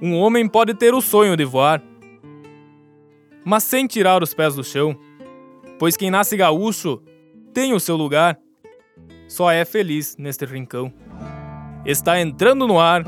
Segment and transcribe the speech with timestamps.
[0.00, 1.82] um homem pode ter o sonho de voar,
[3.44, 4.96] mas sem tirar os pés do chão,
[5.78, 7.02] pois quem nasce gaúcho
[7.52, 8.38] tem o seu lugar,
[9.28, 10.92] só é feliz neste rincão.
[11.84, 13.04] Está entrando no ar,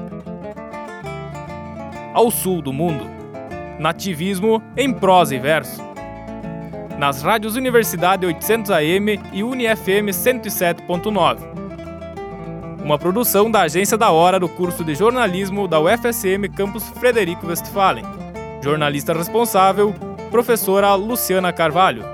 [2.14, 3.04] ao sul do mundo,
[3.78, 5.80] nativismo em prosa e verso.
[6.98, 11.61] Nas rádios Universidade 800 AM e UniFM 107.9
[12.82, 18.04] uma produção da Agência da Hora do curso de jornalismo da UFSM Campus Frederico Westphalen.
[18.60, 19.94] Jornalista responsável,
[20.30, 22.04] professora Luciana Carvalho.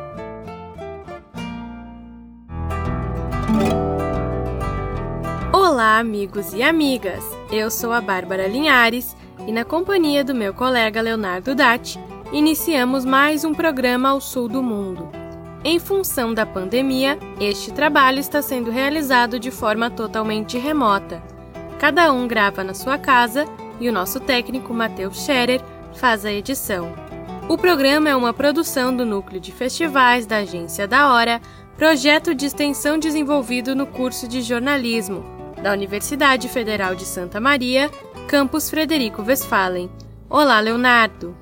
[5.52, 7.24] Olá, amigos e amigas!
[7.50, 11.98] Eu sou a Bárbara Linhares e, na companhia do meu colega Leonardo Datti,
[12.30, 15.17] iniciamos mais um programa ao sul do mundo.
[15.70, 21.22] Em função da pandemia, este trabalho está sendo realizado de forma totalmente remota.
[21.78, 23.45] Cada um grava na sua casa
[23.78, 25.60] e o nosso técnico Matheus Scherer
[25.95, 26.90] faz a edição.
[27.51, 31.38] O programa é uma produção do Núcleo de Festivais da Agência da Hora,
[31.76, 35.23] projeto de extensão desenvolvido no curso de jornalismo
[35.62, 37.90] da Universidade Federal de Santa Maria,
[38.26, 39.90] campus Frederico Westphalen.
[40.30, 41.37] Olá, Leonardo!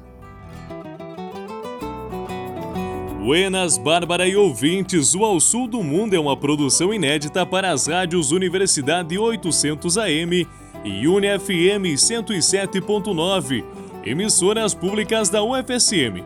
[3.26, 7.88] Buenas, Bárbara e ouvintes, o Ao Sul do Mundo é uma produção inédita para as
[7.88, 10.46] rádios Universidade 800 AM
[10.84, 13.64] e UniFM 107.9,
[14.04, 16.22] emissoras públicas da UFSM.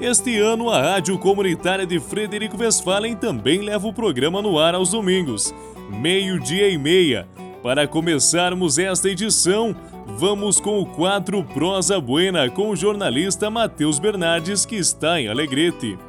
[0.00, 4.92] Este ano, a Rádio Comunitária de Frederico Westphalen também leva o programa no ar aos
[4.92, 5.54] domingos,
[5.90, 7.28] meio-dia e meia.
[7.62, 9.76] Para começarmos esta edição,
[10.06, 16.07] vamos com o quadro Prosa Buena com o jornalista Matheus Bernardes, que está em Alegrete.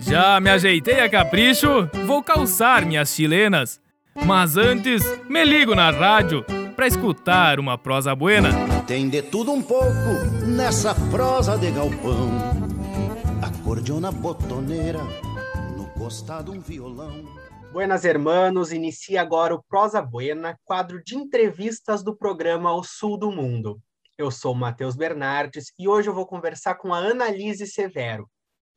[0.00, 3.80] Já me ajeitei a capricho, vou calçar minhas chilenas.
[4.26, 8.50] Mas antes, me ligo na rádio pra escutar uma prosa buena.
[8.86, 9.92] Tem de tudo um pouco
[10.46, 12.30] nessa prosa de galpão.
[13.42, 15.00] Acordeona botoneira,
[15.76, 17.24] no costado um violão.
[17.72, 23.30] Buenas hermanos, inicia agora o Prosa Buena, quadro de entrevistas do programa O Sul do
[23.30, 23.78] Mundo.
[24.18, 28.28] Eu sou Matheus Bernardes e hoje eu vou conversar com a Annalise Severo,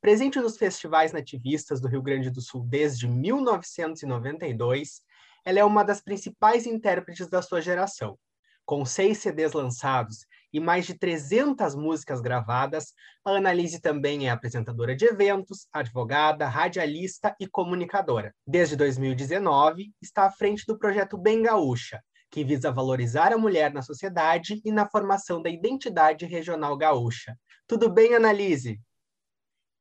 [0.03, 5.01] Presente nos festivais nativistas do Rio Grande do Sul desde 1992,
[5.45, 8.19] ela é uma das principais intérpretes da sua geração.
[8.65, 12.91] Com seis CDs lançados e mais de 300 músicas gravadas,
[13.23, 18.35] a Annalise também é apresentadora de eventos, advogada, radialista e comunicadora.
[18.45, 23.81] Desde 2019, está à frente do projeto Bem Gaúcha, que visa valorizar a mulher na
[23.81, 27.37] sociedade e na formação da identidade regional gaúcha.
[27.65, 28.81] Tudo bem, Annalise?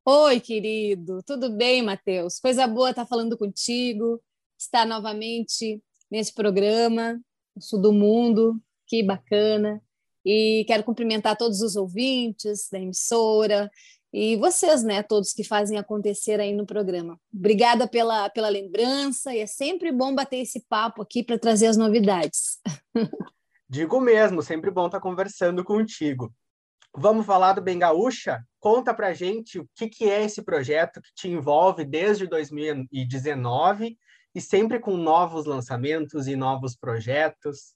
[0.04, 2.40] Oi, querido, tudo bem, Matheus?
[2.40, 4.20] Coisa boa estar falando contigo,
[4.58, 5.80] estar novamente
[6.10, 7.20] nesse programa,
[7.60, 9.80] Sul do Mundo, que bacana.
[10.24, 13.70] E quero cumprimentar todos os ouvintes da emissora
[14.12, 17.16] e vocês, né, todos que fazem acontecer aí no programa.
[17.32, 21.76] Obrigada pela, pela lembrança e é sempre bom bater esse papo aqui para trazer as
[21.76, 22.58] novidades.
[23.70, 26.34] Digo mesmo, sempre bom estar conversando contigo.
[26.94, 28.44] Vamos falar do Bem Gaúcha?
[28.60, 33.96] Conta pra gente o que, que é esse projeto que te envolve desde 2019
[34.34, 37.74] e sempre com novos lançamentos e novos projetos.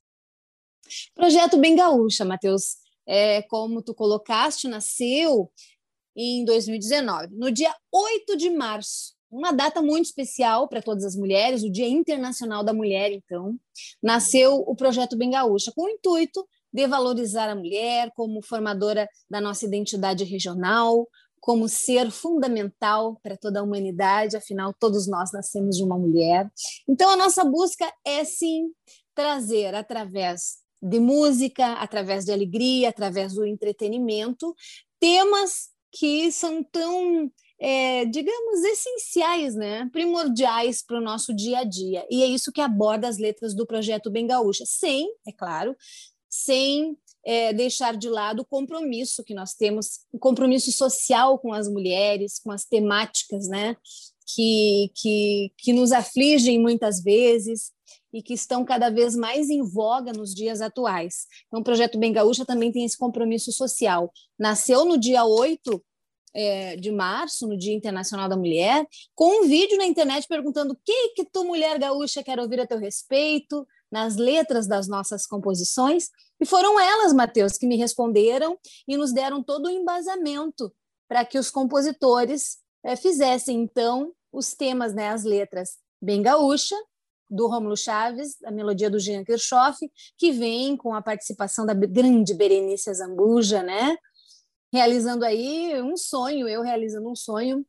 [1.15, 2.77] Projeto Bem Gaúcha, Matheus.
[3.07, 5.51] É, como tu colocaste, nasceu
[6.15, 11.63] em 2019, no dia 8 de março, uma data muito especial para todas as mulheres,
[11.63, 13.57] o Dia Internacional da Mulher, então,
[14.03, 19.41] nasceu o projeto Bem Gaúcha, com o intuito de valorizar a mulher como formadora da
[19.41, 21.09] nossa identidade regional,
[21.41, 26.51] como ser fundamental para toda a humanidade, afinal, todos nós nascemos de uma mulher.
[26.87, 28.71] Então, a nossa busca é, sim,
[29.15, 34.55] trazer através de música, através de alegria, através do entretenimento,
[35.01, 39.89] temas que são tão é, digamos, essenciais, né?
[39.91, 42.07] primordiais para o nosso dia a dia.
[42.11, 45.75] E é isso que aborda as letras do projeto Bem Gaúcha, sem, é claro,
[46.43, 51.69] sem é, deixar de lado o compromisso que nós temos, o compromisso social com as
[51.69, 53.77] mulheres, com as temáticas né,
[54.27, 57.73] que, que, que nos afligem muitas vezes
[58.13, 61.27] e que estão cada vez mais em voga nos dias atuais.
[61.47, 64.13] Então, o Projeto Bem Gaúcha também tem esse compromisso social.
[64.39, 65.83] Nasceu no dia 8
[66.35, 70.79] é, de março, no Dia Internacional da Mulher, com um vídeo na internet perguntando o
[70.85, 73.67] que que tu, mulher gaúcha, quer ouvir a teu respeito,
[73.97, 79.43] nas letras das nossas composições, e foram elas, Mateus, que me responderam e nos deram
[79.43, 80.71] todo o embasamento
[81.09, 86.77] para que os compositores é, fizessem, então, os temas, né, as letras bem gaúcha,
[87.29, 89.79] do Rômulo Chaves, a melodia do Jean Kirchhoff,
[90.19, 93.97] que vem com a participação da grande Berenice Zambuja, né?
[94.71, 97.67] Realizando aí um sonho, eu realizando um sonho,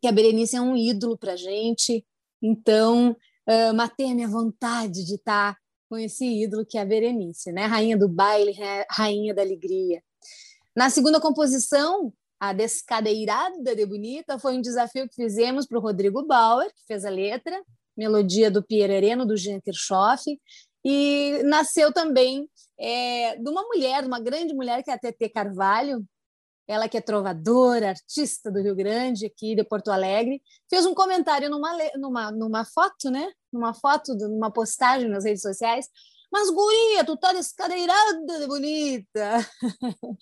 [0.00, 2.04] que a Berenice é um ídolo para gente.
[2.42, 3.14] Então,
[3.50, 7.50] uh, matei a minha vontade de estar tá com esse ídolo que é a Berenice,
[7.50, 7.66] né?
[7.66, 8.56] Rainha do baile,
[8.88, 10.00] rainha da alegria.
[10.74, 16.24] Na segunda composição, a Descadeirada de Bonita foi um desafio que fizemos para o Rodrigo
[16.24, 17.60] Bauer, que fez a letra,
[17.96, 20.24] melodia do Pierre Areno, do Jean Kirchhoff,
[20.84, 22.48] e nasceu também
[22.78, 26.02] é, de uma mulher, uma grande mulher, que é a Tetê Carvalho,
[26.70, 31.50] ela que é trovadora, artista do Rio Grande, aqui de Porto Alegre, fez um comentário
[31.50, 33.28] numa, numa, numa foto, né?
[33.52, 35.88] Numa foto, numa postagem nas redes sociais,
[36.32, 39.50] mas, guria, tu tá descadeirada de bonita.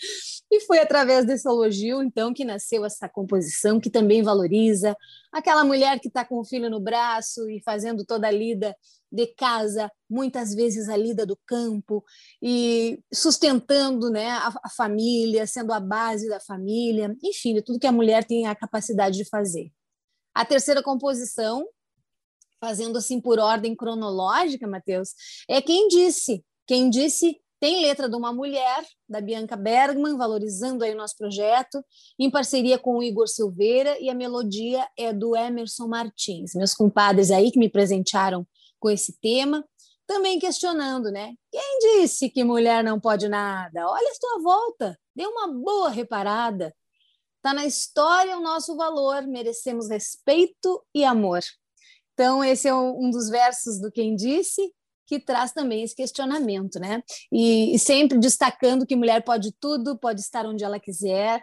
[0.50, 4.96] e foi através desse elogio, então, que nasceu essa composição, que também valoriza
[5.30, 8.74] aquela mulher que está com o filho no braço e fazendo toda a lida
[9.12, 12.02] de casa, muitas vezes a lida do campo,
[12.42, 17.92] e sustentando né, a, a família, sendo a base da família, enfim, tudo que a
[17.92, 19.70] mulher tem a capacidade de fazer.
[20.34, 21.66] A terceira composição
[22.60, 25.10] fazendo assim por ordem cronológica, Matheus,
[25.48, 30.94] é quem disse, quem disse tem letra de uma mulher, da Bianca Bergman, valorizando aí
[30.94, 31.82] o nosso projeto,
[32.18, 37.30] em parceria com o Igor Silveira, e a melodia é do Emerson Martins, meus compadres
[37.30, 38.46] aí que me presentearam
[38.78, 39.64] com esse tema,
[40.06, 41.34] também questionando, né?
[41.50, 43.86] Quem disse que mulher não pode nada?
[43.88, 46.72] Olha a sua volta, dê uma boa reparada.
[47.36, 51.40] Está na história o nosso valor, merecemos respeito e amor.
[52.18, 54.74] Então, esse é um dos versos do Quem Disse,
[55.06, 57.00] que traz também esse questionamento, né?
[57.30, 61.40] E, e, sempre destacando que mulher pode tudo, pode estar onde ela quiser,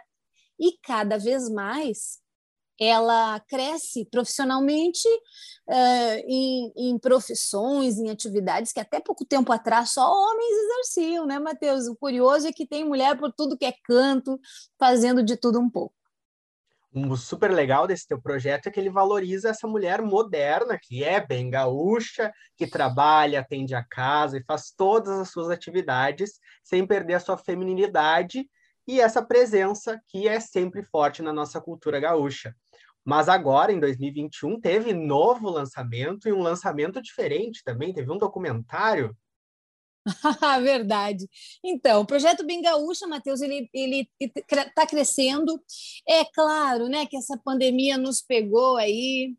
[0.60, 2.18] e cada vez mais
[2.78, 5.08] ela cresce profissionalmente
[5.66, 11.38] uh, em, em, profissões, em atividades que até pouco tempo atrás só homens exerciam, né,
[11.38, 11.86] Matheus?
[11.86, 14.38] O curioso é que tem mulher por tudo que é canto,
[14.78, 15.96] fazendo de tudo um pouco
[16.96, 21.24] um super legal desse teu projeto é que ele valoriza essa mulher moderna, que é
[21.24, 27.14] bem gaúcha, que trabalha, atende a casa e faz todas as suas atividades sem perder
[27.14, 28.48] a sua feminilidade
[28.88, 32.56] e essa presença que é sempre forte na nossa cultura gaúcha.
[33.04, 37.92] Mas agora, em 2021, teve novo lançamento e um lançamento diferente também.
[37.92, 39.14] Teve um documentário
[40.62, 41.28] Verdade.
[41.64, 45.60] Então, o projeto Bem Gaúcha, Matheus, ele está crescendo.
[46.08, 49.34] É claro, né, que essa pandemia nos pegou aí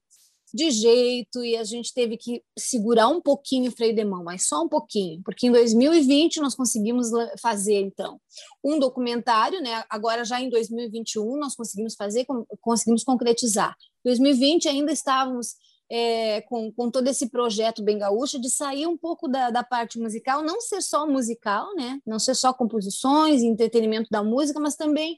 [0.53, 4.47] de jeito e a gente teve que segurar um pouquinho o freio de mão, mas
[4.47, 7.09] só um pouquinho, porque em 2020 nós conseguimos
[7.41, 8.19] fazer então
[8.63, 9.83] um documentário, né?
[9.89, 12.25] Agora já em 2021 nós conseguimos fazer,
[12.61, 13.75] conseguimos concretizar.
[14.05, 15.55] 2020 ainda estávamos
[15.89, 19.99] é, com, com todo esse projeto bem gaúcho, de sair um pouco da, da parte
[19.99, 21.99] musical, não ser só musical, né?
[22.05, 25.17] não ser só composições, entretenimento da música, mas também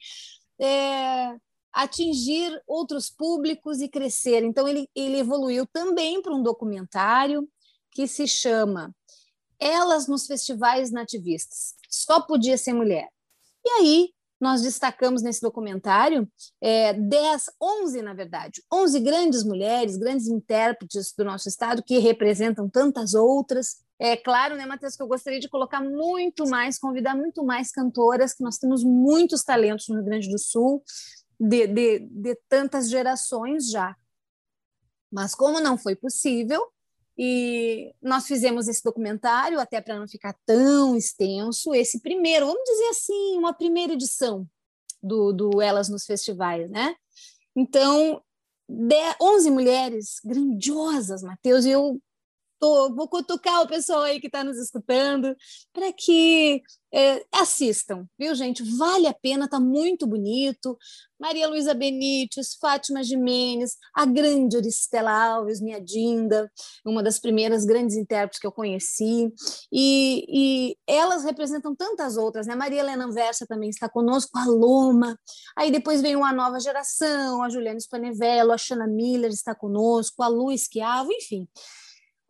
[0.59, 1.35] é,
[1.73, 4.43] atingir outros públicos e crescer.
[4.43, 7.47] Então, ele, ele evoluiu também para um documentário
[7.91, 8.95] que se chama
[9.59, 11.75] Elas nos Festivais Nativistas.
[11.89, 13.09] Só podia ser mulher.
[13.65, 16.27] E aí, nós destacamos nesse documentário
[16.61, 22.69] é, 10, 11, na verdade, 11 grandes mulheres, grandes intérpretes do nosso estado que representam
[22.69, 23.83] tantas outras.
[23.99, 28.33] É claro, né, Matheus, que eu gostaria de colocar muito mais, convidar muito mais cantoras,
[28.33, 30.81] que nós temos muitos talentos no Rio Grande do Sul,
[31.37, 33.95] de, de, de tantas gerações já.
[35.11, 36.61] Mas como não foi possível,
[37.21, 42.87] e nós fizemos esse documentário, até para não ficar tão extenso, esse primeiro, vamos dizer
[42.91, 44.47] assim, uma primeira edição
[45.03, 46.95] do, do Elas nos Festivais, né?
[47.53, 48.23] Então,
[49.21, 52.01] 11 mulheres grandiosas, Matheus, e eu
[52.59, 55.35] tô, vou cutucar o pessoal aí que está nos escutando
[55.73, 56.61] para que
[56.93, 58.63] é, assistam, viu, gente?
[58.77, 60.77] Vale a pena, tá muito bonito.
[61.19, 66.49] Maria Luísa Benites, Fátima Jimenez, a grande Oristela Alves, minha Dinda,
[66.85, 69.31] uma das primeiras grandes intérpretes que eu conheci,
[69.71, 72.55] e, e elas representam tantas outras, né?
[72.55, 75.19] Maria Helena Anversa também está conosco, a Loma,
[75.57, 80.27] aí depois vem uma nova geração, a Juliana Spanevello, a Shana Miller está conosco, a
[80.29, 81.45] Lu Esquiavo, enfim.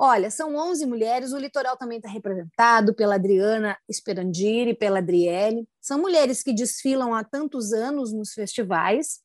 [0.01, 5.67] Olha, são 11 mulheres, o litoral também está representado pela Adriana Esperandiri, pela Adriele.
[5.81, 9.19] São mulheres que desfilam há tantos anos nos festivais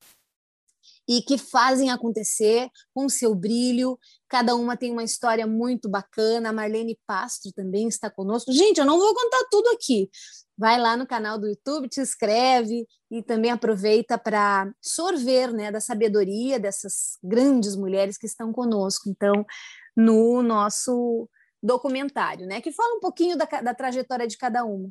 [1.07, 3.97] e que fazem acontecer com seu brilho.
[4.29, 6.49] Cada uma tem uma história muito bacana.
[6.49, 8.53] A Marlene Pastro também está conosco.
[8.53, 10.11] Gente, eu não vou contar tudo aqui.
[10.59, 15.81] Vai lá no canal do YouTube, te inscreve e também aproveita para sorver né, da
[15.81, 19.09] sabedoria dessas grandes mulheres que estão conosco.
[19.09, 19.47] Então,
[19.97, 21.29] no nosso
[21.63, 22.61] documentário, né?
[22.61, 24.91] Que fala um pouquinho da, da trajetória de cada uma.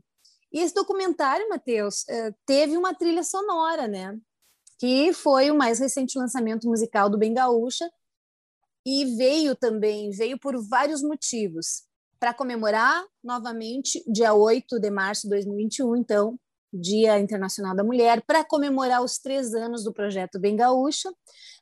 [0.52, 4.18] E esse documentário, Matheus, eh, teve uma trilha sonora, né?
[4.80, 7.90] Que foi o mais recente lançamento musical do Bem Gaúcha
[8.86, 11.84] e veio também, veio por vários motivos.
[12.20, 16.40] Para comemorar novamente, dia 8 de março de 2021, então,
[16.72, 21.12] Dia Internacional da Mulher, para comemorar os três anos do projeto Bem Gaúcha,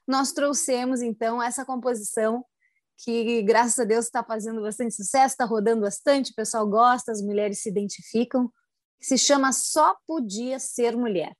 [0.07, 2.45] nós trouxemos, então, essa composição
[3.03, 7.21] que, graças a Deus, está fazendo bastante sucesso, está rodando bastante, o pessoal gosta, as
[7.21, 8.51] mulheres se identificam,
[8.99, 11.35] que se chama Só Podia Ser Mulher.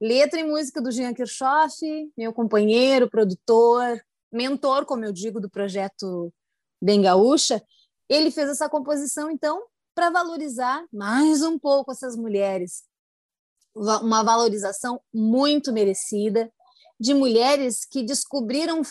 [0.00, 1.80] Letra e música do Jean Kirchhoff,
[2.16, 6.32] meu companheiro, produtor, mentor, como eu digo, do projeto
[6.82, 7.62] Bem Gaúcha.
[8.08, 9.62] Ele fez essa composição, então,
[9.94, 12.82] para valorizar mais um pouco essas mulheres,
[13.74, 16.52] uma valorização muito merecida
[16.98, 18.82] de mulheres que descobriram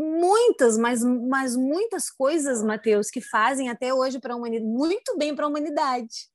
[0.00, 5.34] muitas, mas, mas muitas coisas, Mateus, que fazem até hoje para a humanidade, muito bem
[5.34, 6.28] para a humanidade.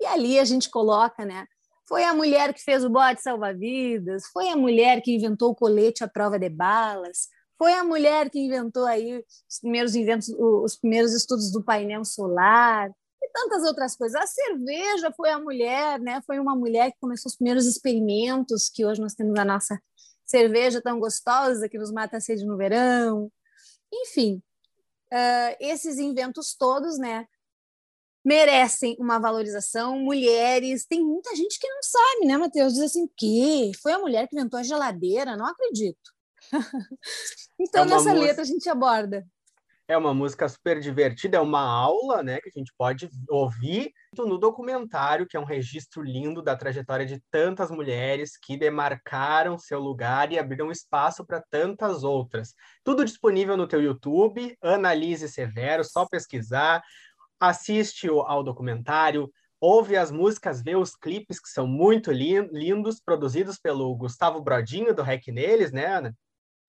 [0.00, 1.46] E ali a gente coloca, né?
[1.88, 6.04] Foi a mulher que fez o bote salva-vidas, foi a mulher que inventou o colete
[6.04, 11.14] à prova de balas, foi a mulher que inventou aí os primeiros inventos, os primeiros
[11.14, 14.20] estudos do painel solar, e tantas outras coisas.
[14.20, 16.20] A cerveja foi a mulher, né?
[16.26, 19.80] Foi uma mulher que começou os primeiros experimentos que hoje nós temos a nossa
[20.28, 23.32] cerveja tão gostosa que nos mata a sede no verão.
[23.92, 24.42] Enfim,
[25.12, 27.26] uh, esses inventos todos, né?
[28.24, 29.98] Merecem uma valorização.
[29.98, 32.74] Mulheres, tem muita gente que não sabe, né, Matheus?
[32.74, 36.12] Diz assim, que foi a mulher que inventou a geladeira, não acredito.
[37.58, 39.26] então, é nessa letra a gente aborda
[39.88, 44.36] é uma música super divertida, é uma aula, né, que a gente pode ouvir no
[44.36, 50.30] documentário, que é um registro lindo da trajetória de tantas mulheres que demarcaram seu lugar
[50.30, 52.54] e abriram espaço para tantas outras.
[52.84, 56.82] Tudo disponível no teu YouTube, Analise Severo, só pesquisar,
[57.40, 63.96] assiste ao documentário, ouve as músicas, vê os clipes que são muito lindos, produzidos pelo
[63.96, 66.14] Gustavo Brodinho do Rec Neles, né, Ana?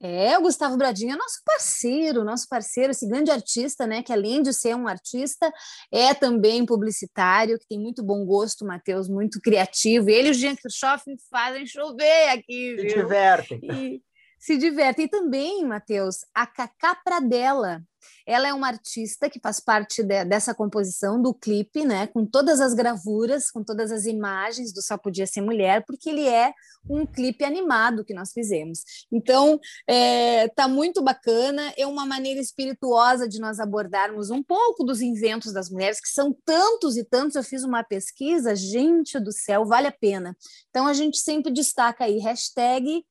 [0.02, 4.02] É, o Gustavo Bradinho é nosso parceiro, nosso parceiro, esse grande artista, né?
[4.02, 5.52] Que além de ser um artista,
[5.92, 10.10] é também publicitário, que tem muito bom gosto, Matheus, muito criativo.
[10.10, 12.78] Ele e o Jean Kirchhoff fazem chover aqui.
[12.78, 12.96] Se viu?
[12.96, 13.60] divertem.
[13.64, 14.02] E
[14.40, 15.06] se divertem.
[15.06, 17.84] E também, Matheus, a Cacá Pradella,
[18.26, 22.08] ela é uma artista que faz parte de, dessa composição do clipe, né?
[22.08, 26.28] Com todas as gravuras, com todas as imagens do Só Podia Ser Mulher, porque ele
[26.28, 26.54] é
[26.90, 28.84] um clipe animado que nós fizemos.
[29.12, 35.02] Então, é, tá muito bacana, é uma maneira espirituosa de nós abordarmos um pouco dos
[35.02, 37.36] inventos das mulheres, que são tantos e tantos.
[37.36, 40.36] Eu fiz uma pesquisa, gente do céu, vale a pena.
[40.70, 43.04] Então, a gente sempre destaca aí, hashtag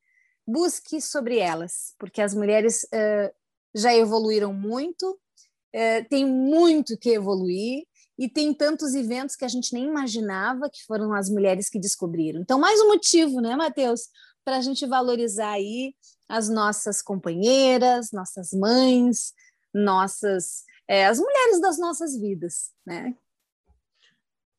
[0.48, 3.30] busque sobre elas, porque as mulheres uh,
[3.74, 7.84] já evoluíram muito, uh, tem muito que evoluir,
[8.18, 12.40] e tem tantos eventos que a gente nem imaginava que foram as mulheres que descobriram.
[12.40, 14.08] Então, mais um motivo, né, Matheus,
[14.44, 15.94] para a gente valorizar aí
[16.28, 19.32] as nossas companheiras, nossas mães,
[19.72, 23.14] nossas é, as mulheres das nossas vidas, né?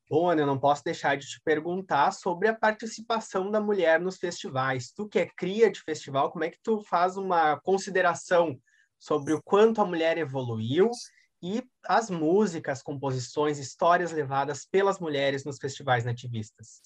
[0.07, 4.17] Bom, Ana, eu não posso deixar de te perguntar sobre a participação da mulher nos
[4.17, 4.91] festivais.
[4.91, 8.59] Tu que é cria de festival, como é que tu faz uma consideração
[8.99, 10.89] sobre o quanto a mulher evoluiu
[11.41, 16.81] e as músicas, composições, histórias levadas pelas mulheres nos festivais nativistas?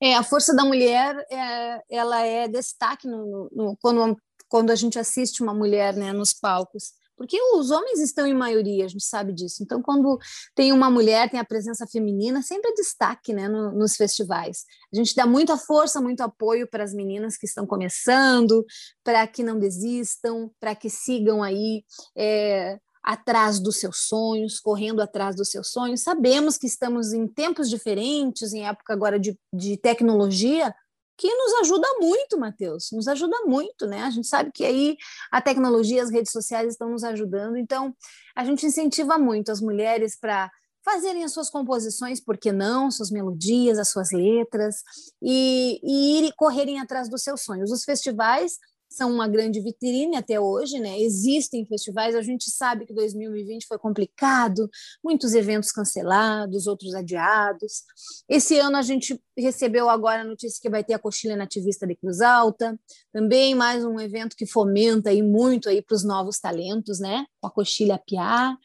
[0.00, 4.16] É, a força da mulher, é, ela é destaque no, no, quando,
[4.48, 8.84] quando a gente assiste uma mulher né, nos palcos porque os homens estão em maioria,
[8.84, 9.62] a gente sabe disso.
[9.62, 10.18] Então, quando
[10.54, 14.64] tem uma mulher, tem a presença feminina, sempre é destaque né, no, nos festivais.
[14.92, 18.64] A gente dá muita força, muito apoio para as meninas que estão começando,
[19.02, 21.84] para que não desistam, para que sigam aí
[22.16, 26.02] é, atrás dos seus sonhos, correndo atrás dos seus sonhos.
[26.02, 30.74] Sabemos que estamos em tempos diferentes, em época agora de, de tecnologia,
[31.16, 34.02] que nos ajuda muito, Matheus, nos ajuda muito, né?
[34.02, 34.96] A gente sabe que aí
[35.30, 37.94] a tecnologia, as redes sociais estão nos ajudando, então
[38.34, 40.50] a gente incentiva muito as mulheres para
[40.84, 44.76] fazerem as suas composições, por que não, suas melodias, as suas letras,
[45.20, 47.72] e, e ir correrem atrás dos seus sonhos.
[47.72, 48.58] Os festivais
[48.88, 50.98] são uma grande vitrine até hoje, né?
[51.00, 54.68] Existem festivais, a gente sabe que 2020 foi complicado,
[55.02, 57.82] muitos eventos cancelados, outros adiados.
[58.28, 61.96] Esse ano a gente recebeu agora a notícia que vai ter a Coxilha Nativista de
[61.96, 62.78] Cruz Alta,
[63.12, 67.26] também mais um evento que fomenta aí muito aí para os novos talentos, né?
[67.40, 68.56] Com a Coxilha Piá.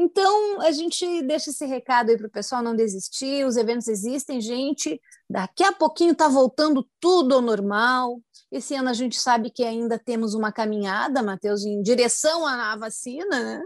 [0.00, 3.44] Então, a gente deixa esse recado aí para o pessoal não desistir.
[3.44, 5.00] Os eventos existem, gente.
[5.28, 8.20] Daqui a pouquinho está voltando tudo ao normal.
[8.50, 13.42] Esse ano a gente sabe que ainda temos uma caminhada, Matheus, em direção à vacina,
[13.42, 13.62] né?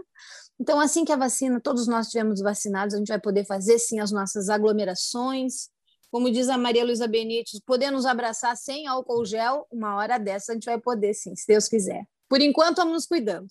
[0.59, 3.99] Então, assim que a vacina, todos nós estivermos vacinados, a gente vai poder fazer sim
[3.99, 5.69] as nossas aglomerações.
[6.11, 10.51] Como diz a Maria Luísa Benítez, poder nos abraçar sem álcool gel, uma hora dessa
[10.51, 12.03] a gente vai poder sim, se Deus quiser.
[12.29, 13.47] Por enquanto, vamos nos cuidando.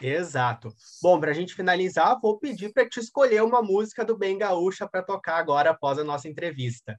[0.00, 0.74] Exato.
[1.02, 4.88] Bom, para a gente finalizar, vou pedir para te escolher uma música do Bem Gaúcha
[4.88, 6.98] para tocar agora após a nossa entrevista.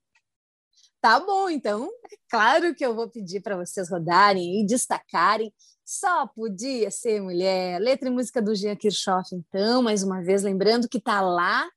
[1.05, 5.53] Tá bom, então, é claro que eu vou pedir para vocês rodarem e destacarem.
[5.85, 7.79] Só podia ser mulher.
[7.79, 11.69] Letra e música do Jean Kirchhoff, então, mais uma vez, lembrando que tá lá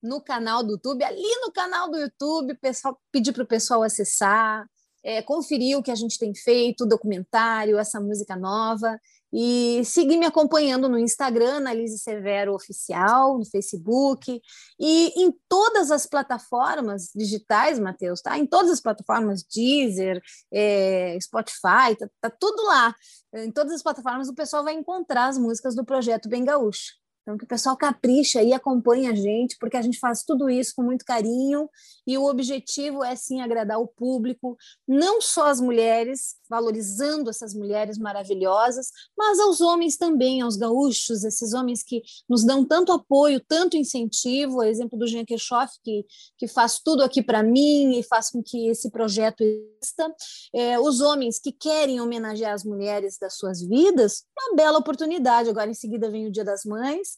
[0.00, 4.64] no canal do YouTube, ali no canal do YouTube, pessoal, pedir para o pessoal acessar,
[5.02, 9.00] é, conferir o que a gente tem feito, o documentário, essa música nova
[9.32, 14.40] e seguir me acompanhando no Instagram, Analise Severo Oficial, no Facebook
[14.78, 18.38] e em todas as plataformas digitais, Matheus, tá?
[18.38, 20.20] Em todas as plataformas, Deezer,
[20.52, 22.94] é, Spotify, tá, tá, tudo lá.
[23.34, 27.00] Em todas as plataformas o pessoal vai encontrar as músicas do Projeto Bem Gaúcho.
[27.22, 30.72] Então, que o pessoal capricha e acompanhe a gente, porque a gente faz tudo isso
[30.74, 31.68] com muito carinho
[32.06, 34.56] e o objetivo é sim agradar o público,
[34.88, 41.54] não só as mulheres, valorizando essas mulheres maravilhosas, mas aos homens também, aos gaúchos, esses
[41.54, 46.04] homens que nos dão tanto apoio, tanto incentivo, exemplo do Jean Kirchhoff, que,
[46.36, 50.12] que faz tudo aqui para mim e faz com que esse projeto exista,
[50.52, 55.48] é, os homens que querem homenagear as mulheres das suas vidas, uma bela oportunidade.
[55.48, 57.16] Agora, em seguida, vem o Dia das Mães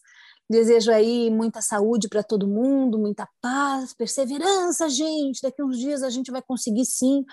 [0.53, 5.41] Desejo aí muita saúde para todo mundo, muita paz, perseverança, gente.
[5.41, 7.25] Daqui uns dias a gente vai conseguir sim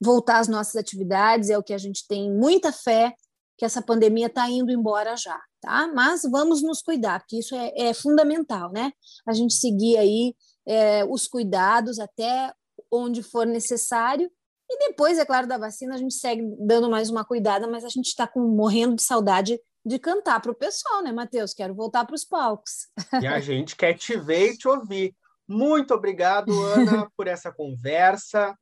[0.00, 1.50] voltar às nossas atividades.
[1.50, 3.14] É o que a gente tem muita fé
[3.56, 5.88] que essa pandemia está indo embora já, tá?
[5.94, 8.92] Mas vamos nos cuidar, porque isso é, é fundamental, né?
[9.26, 10.34] A gente seguir aí
[10.66, 12.52] é, os cuidados até
[12.90, 14.30] onde for necessário.
[14.68, 17.88] E depois, é claro, da vacina, a gente segue dando mais uma cuidada, mas a
[17.88, 21.52] gente está morrendo de saudade de cantar para o pessoal, né, Matheus?
[21.52, 22.88] Quero voltar para os palcos.
[23.22, 25.14] E a gente quer te ver e te ouvir.
[25.46, 28.56] Muito obrigado, Ana, por essa conversa.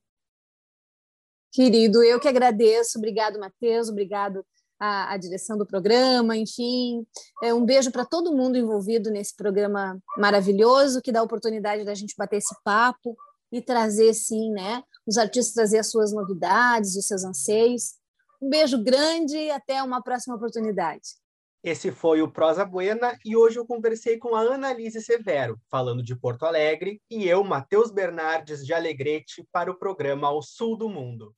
[1.53, 2.97] Querido, eu que agradeço.
[2.97, 3.91] Obrigado, Matheus.
[3.91, 4.45] Obrigado
[4.81, 6.35] à, à, direção do programa.
[6.35, 7.07] Enfim,
[7.43, 11.95] é, um beijo para todo mundo envolvido nesse programa maravilhoso que dá a oportunidade da
[11.95, 13.15] gente bater esse papo
[13.53, 14.83] e trazer, sim, né?
[15.07, 17.97] Os artistas trazer as suas novidades, os seus anseios.
[18.41, 21.22] Um beijo grande e até uma próxima oportunidade.
[21.63, 26.17] Esse foi o Prosa Buena e hoje eu conversei com a Annalise Severo, falando de
[26.17, 31.33] Porto Alegre, e eu, Matheus Bernardes, de Alegrete, para o programa Ao Sul do Mundo.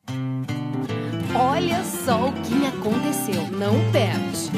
[1.38, 4.50] Olha só o que aconteceu, não perde.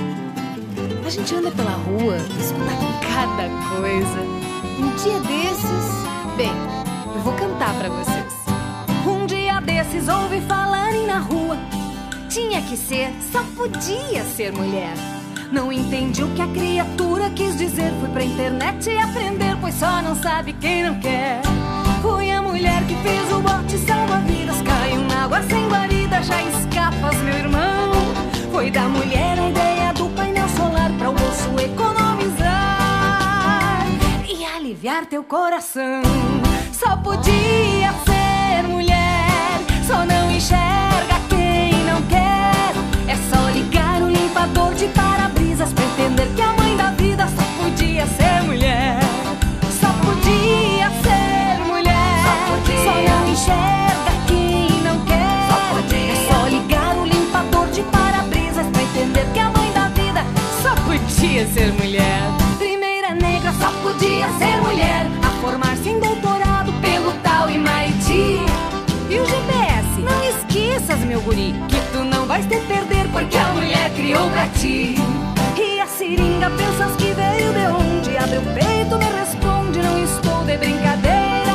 [1.04, 2.70] A gente anda pela rua, escuta
[3.02, 4.20] cada coisa.
[4.78, 6.54] Um dia desses, bem,
[7.12, 8.34] eu vou cantar para vocês.
[9.04, 11.56] Um dia desses ouvi falarem na rua
[12.28, 14.94] tinha que ser, só podia ser mulher.
[15.52, 17.92] Não entendi o que a criatura quis dizer.
[18.00, 21.40] Fui pra internet aprender, pois só não sabe quem não quer.
[22.02, 24.60] Foi a mulher que fez o bote salva-vidas.
[24.62, 27.92] Caiu na água sem guarida, já escapas, meu irmão.
[28.50, 32.46] Foi da mulher a ideia do painel solar pra o bolso economizar
[34.28, 36.02] e aliviar teu coração.
[36.72, 40.86] Só podia ser mulher, só não enxerga
[44.36, 45.25] limpador de pra
[46.06, 49.00] entender que a mãe da vida só podia ser mulher.
[49.80, 52.22] Só podia ser mulher.
[52.22, 52.84] Só, podia.
[52.84, 55.48] só não enxerga quem não quer.
[55.50, 56.12] Só podia.
[56.12, 60.24] É só ligar o limpador de para-brisas pra entender que a mãe da vida
[60.62, 62.22] só podia ser mulher.
[62.58, 65.06] Primeira negra só podia ser mulher.
[65.24, 68.12] A formar-se em doutorado pelo tal MIT.
[69.10, 70.00] E o GPS?
[70.00, 74.46] Não esqueças, meu guri, que tu não vais te perder porque a mulher criou pra
[74.48, 74.94] ti.
[75.86, 78.18] A seringa pensas que veio de onde?
[78.18, 81.54] Abre o peito, me responde, não estou de brincadeira.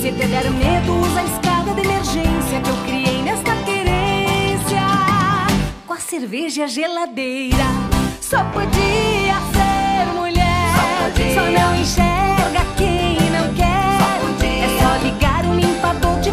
[0.00, 4.86] Se te der medo, usa a escada de emergência que eu criei nesta querência.
[5.84, 7.66] Com a cerveja geladeira,
[8.20, 10.74] só podia ser mulher.
[10.76, 11.34] Só, podia.
[11.34, 14.62] só não enxerga quem não quer.
[14.62, 16.30] É só ligar o limpador de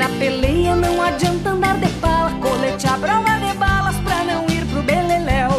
[0.00, 4.64] na peleia não adianta andar de pala, colete a prova de balas pra não ir
[4.64, 5.50] pro beleléu.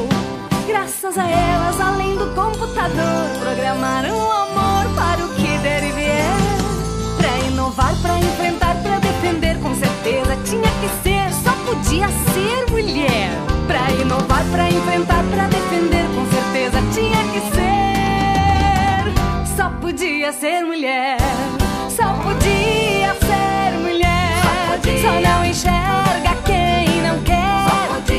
[0.67, 6.25] Graças a elas, além do computador, programaram o amor para o que der e vier.
[7.17, 13.29] Pra inovar, pra enfrentar, pra defender, com certeza tinha que ser, só podia ser mulher.
[13.67, 19.05] Pra inovar, pra enfrentar, pra defender, com certeza tinha que ser,
[19.55, 21.60] só podia ser mulher.
[25.01, 27.65] Só não enxerga quem não quer.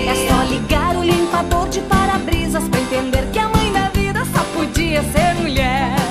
[0.08, 4.42] É só ligar o limpador de para-brisas pra entender que a mãe da vida só
[4.52, 6.01] podia ser mulher.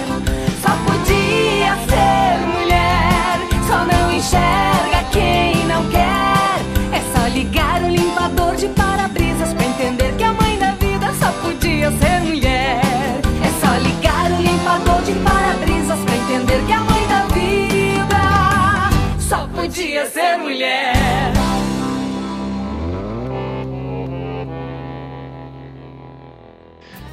[20.51, 20.93] Mulher.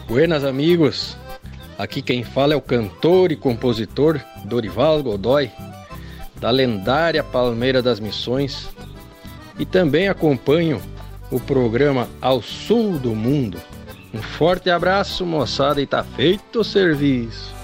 [0.09, 1.17] Buenas amigos,
[1.79, 5.51] aqui quem fala é o cantor e compositor Dorival Godoy,
[6.41, 8.69] da lendária Palmeira das Missões,
[9.59, 10.81] e também acompanho
[11.31, 13.59] o programa Ao Sul do Mundo.
[14.13, 17.55] Um forte abraço, moçada, e tá feito o serviço.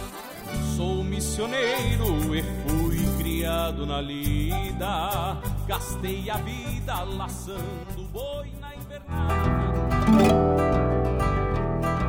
[0.77, 5.54] Sou missioneiro e fui criado na lida.
[5.67, 9.45] Gastei a vida laçando boi na invernada.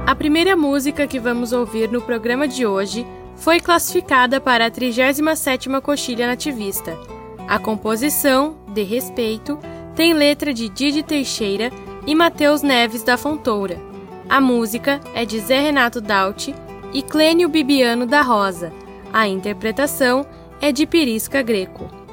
[0.05, 5.79] A primeira música que vamos ouvir no programa de hoje foi classificada para a 37ª
[5.79, 6.99] Coxilha Nativista.
[7.47, 9.57] A composição, De Respeito,
[9.95, 11.71] tem letra de Didi Teixeira
[12.05, 13.79] e Matheus Neves da Fontoura.
[14.27, 16.53] A música é de Zé Renato Dauti
[16.91, 18.73] e Clênio Bibiano da Rosa.
[19.13, 20.25] A interpretação
[20.59, 22.04] é de Pirisca Greco.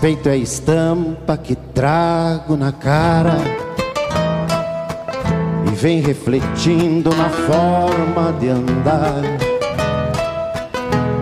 [0.00, 3.36] Respeito é estampa que trago na cara
[5.70, 9.20] e vem refletindo na forma de andar.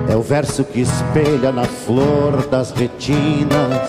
[0.08, 3.82] É o verso que espelha na flor das retinas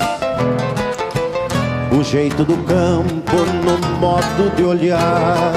[1.96, 5.54] o jeito do campo no modo de olhar.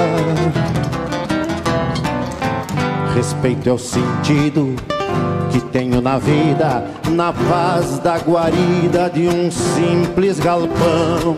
[3.15, 4.75] Respeito é o sentido
[5.53, 11.37] que tenho na vida, na paz da guarida de um simples galpão.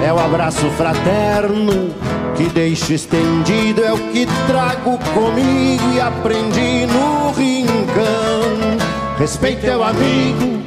[0.00, 1.92] É o abraço fraterno
[2.36, 8.78] que deixo estendido, é o que trago comigo e aprendi no rincão.
[9.18, 10.62] Respeito é o amigo,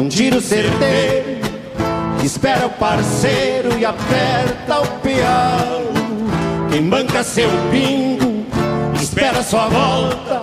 [0.00, 1.38] um tiro certeiro,
[2.18, 5.84] que espera o parceiro e aperta o peão.
[6.70, 8.46] Quem banca seu pingo,
[8.94, 10.33] espera sua volta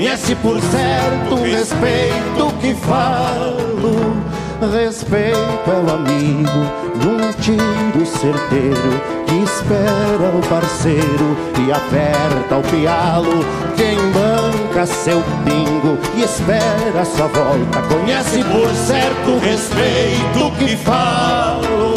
[0.00, 4.16] Conhece por certo o respeito que falo.
[4.72, 6.58] Respeito é o amigo
[7.04, 11.36] num tiro certeiro que espera o parceiro
[11.66, 13.44] e aperta o pialo.
[13.76, 17.82] Quem banca seu pingo e espera sua volta.
[17.82, 21.89] Conhece por certo o respeito que falo.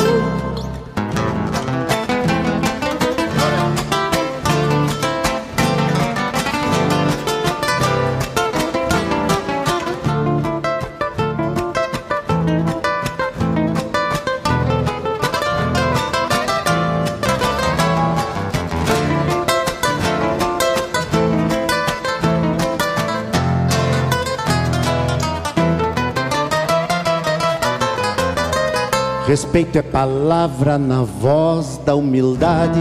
[29.34, 32.80] Respeito é palavra na voz da humildade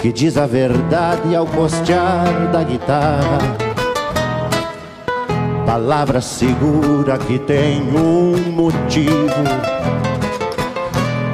[0.00, 3.38] que diz a verdade ao costear da guitarra.
[5.66, 9.44] Palavra segura que tem um motivo.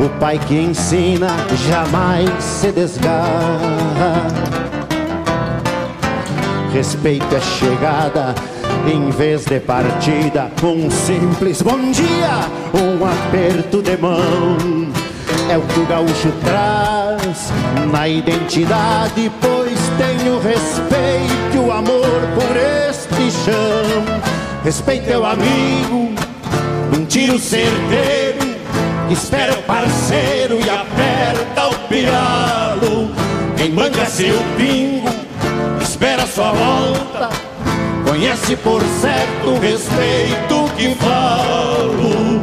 [0.05, 1.29] O pai que ensina
[1.69, 4.27] jamais se desgarra.
[6.73, 8.35] Respeito é chegada
[8.87, 14.91] em vez de partida, um simples bom dia, um aperto de mão.
[15.49, 17.53] É o que o gaúcho traz
[17.91, 24.21] na identidade, pois tem o respeito e o amor por este chão.
[24.65, 26.15] Respeito é o amigo
[26.93, 28.57] num tiro certeiro,
[29.11, 33.11] espera o parceiro e aperta o pialo.
[33.57, 35.09] Quem banca seu pingo,
[35.81, 37.29] espera sua volta,
[38.11, 42.43] conhece por certo o respeito que falo.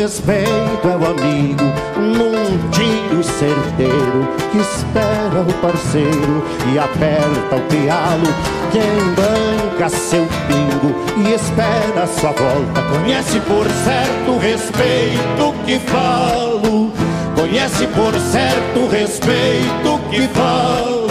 [0.00, 1.64] Respeito é o amigo
[1.98, 8.34] num tiro certeiro que espera o parceiro e aperta o pialo.
[8.72, 8.82] Quem
[9.14, 10.94] banca seu pingo
[11.28, 16.90] e espera sua volta conhece por certo o respeito que falo.
[17.36, 21.01] Conhece por certo o respeito que falo.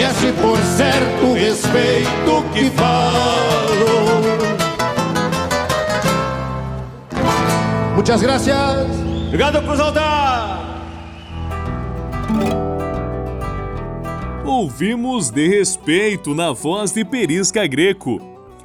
[0.00, 4.22] Conhece por certo o respeito que falo.
[7.94, 8.88] Muchas gracias.
[9.26, 10.58] Obrigado, Cruz Alta!
[14.42, 18.22] Ouvimos De Respeito na voz de Perisca Greco.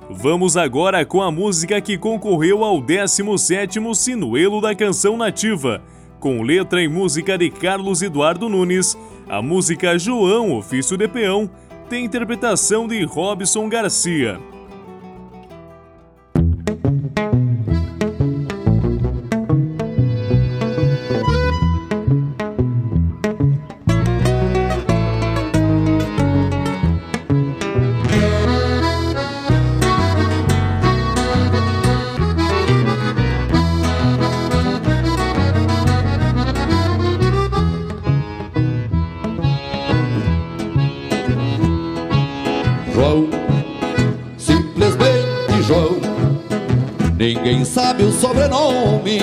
[0.09, 5.81] Vamos agora com a música que concorreu ao 17º Sinuelo da Canção Nativa,
[6.17, 8.97] com letra e música de Carlos Eduardo Nunes.
[9.27, 11.49] A música João, Ofício de Peão,
[11.89, 14.39] tem interpretação de Robson Garcia.
[47.45, 49.19] Ninguém sabe o sobrenome,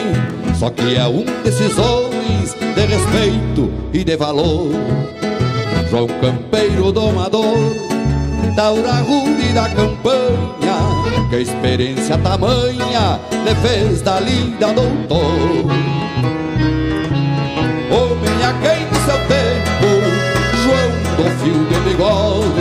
[0.57, 4.71] só que é um desses homens de respeito e de valor.
[5.91, 7.59] João Campeiro Domador,
[8.55, 10.79] da Urarude e da campanha,
[11.31, 15.67] que experiência tamanha lhe fez da linda doutor.
[17.91, 19.89] Homem a quem no seu tempo,
[20.63, 22.52] João do fio de bigode,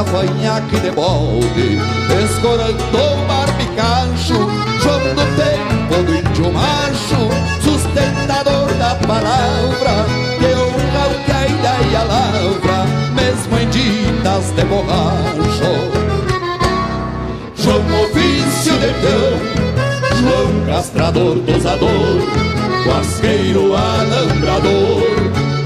[0.00, 1.78] do cavanhaque de molde,
[2.24, 4.34] escorando o barbicacho,
[4.80, 7.28] João do tempo do índio macho,
[7.62, 10.06] sustentador da palavra,
[10.38, 15.72] que honra o que e a lavra, mesmo em ditas de borracho.
[17.56, 19.38] João ofício de peão,
[20.18, 22.22] João castrador, dosador,
[22.86, 25.02] guasqueiro alambrador,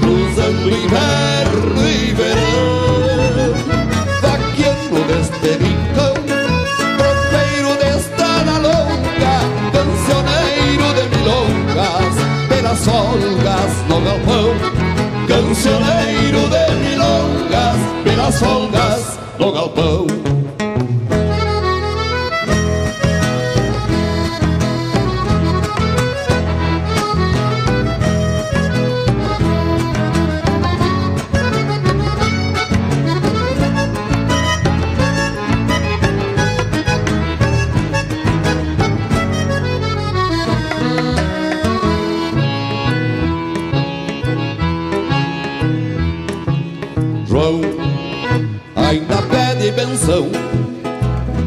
[0.01, 3.14] cruzando inverno e verão,
[4.85, 6.13] vaqueiro deste rincão,
[6.97, 9.35] tropeiro de estrada longa,
[9.71, 12.15] cancioneiro de milongas,
[12.47, 14.55] pelas folgas no galpão,
[15.27, 20.04] cancioneiro de milongas, pelas folgas no galpão.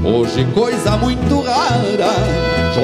[0.05, 2.13] Hoje coisa muito rara,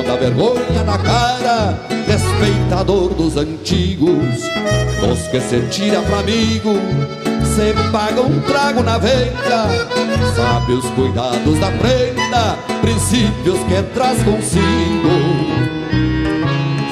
[0.06, 4.40] dá vergonha na cara, respeitador dos antigos,
[5.00, 6.74] dos que se tira pra amigo,
[7.54, 9.68] se paga um trago na venda,
[10.34, 15.08] sabe os cuidados da prenda, princípios que traz consigo.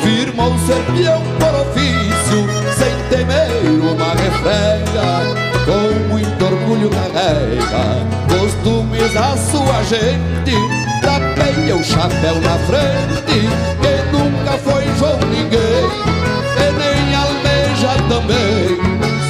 [0.03, 2.02] Firmou ser peão por ofício,
[4.23, 5.09] refrega,
[5.65, 10.57] com muito orgulho carrega costumes da sua gente,
[11.03, 13.49] tapeia o chapéu na frente,
[13.81, 15.89] que nunca foi João ninguém,
[16.59, 18.79] e nem almeja também,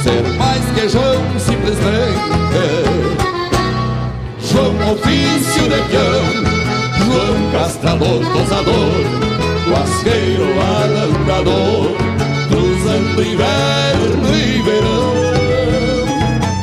[0.03, 2.33] ser mais que João simplesmente.
[4.39, 6.25] João ofício de peão,
[7.05, 9.03] João castrador, dosador,
[9.69, 12.12] guasqueiro alambrador,
[12.83, 15.13] cruzando inverno e verão.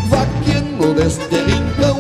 [0.09, 1.99] Vaqueiro deste rincão,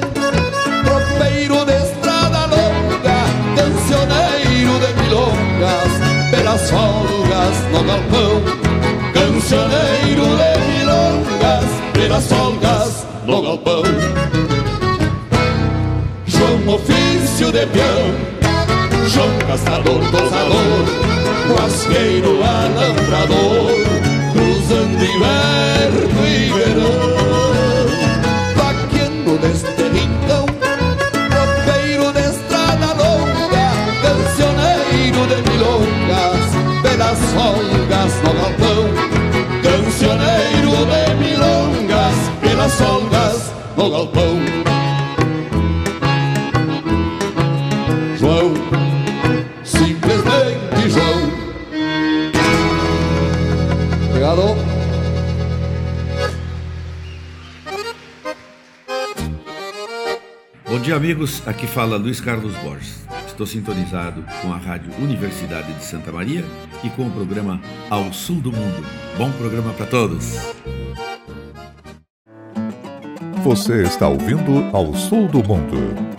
[0.84, 3.24] tropeiro de estrada longa,
[3.56, 5.92] cancioneiro de milongas,
[6.30, 8.42] pelas folgas no galpão.
[9.14, 13.82] Cancioneiro de milongas, pelas folgas no galpão.
[16.26, 18.14] João ofício de peão,
[19.08, 20.84] João castrador, dosador,
[21.48, 23.99] guasqueiro alambrador,
[24.70, 25.90] Santibar
[26.22, 26.94] Rivero
[28.54, 30.46] Vaqueando neste rincão
[31.10, 33.66] Tropeiro de estrada longa
[34.00, 36.46] Cancioneiro de milongas
[36.82, 38.82] Pelas folgas no galpão
[39.60, 44.29] Cancioneiro de milongas Pelas folgas no galpão
[54.20, 54.54] Obrigado
[60.68, 61.42] Bom dia, amigos.
[61.48, 63.06] Aqui fala Luiz Carlos Borges.
[63.26, 66.44] Estou sintonizado com a Rádio Universidade de Santa Maria
[66.84, 68.86] e com o programa Ao Sul do Mundo.
[69.16, 70.36] Bom programa para todos.
[73.42, 75.78] Você está ouvindo Ao Sul do Mundo.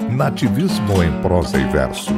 [0.09, 2.11] Nativismo em prosa e verso.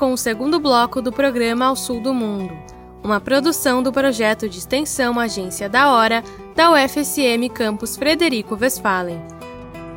[0.00, 2.50] Com o segundo bloco do programa Ao Sul do Mundo,
[3.04, 6.24] uma produção do projeto de extensão Agência da Hora
[6.56, 9.20] da UFSM Campus Frederico Westphalen.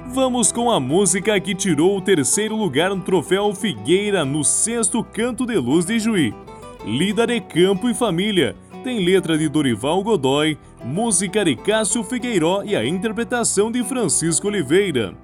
[0.07, 5.45] Vamos com a música que tirou o terceiro lugar no troféu Figueira no sexto Canto
[5.45, 6.35] de Luz de Juí.
[6.85, 8.57] Lida de Campo e Família.
[8.83, 15.15] Tem letra de Dorival Godoy, música de Cássio Figueiró e a interpretação de Francisco Oliveira.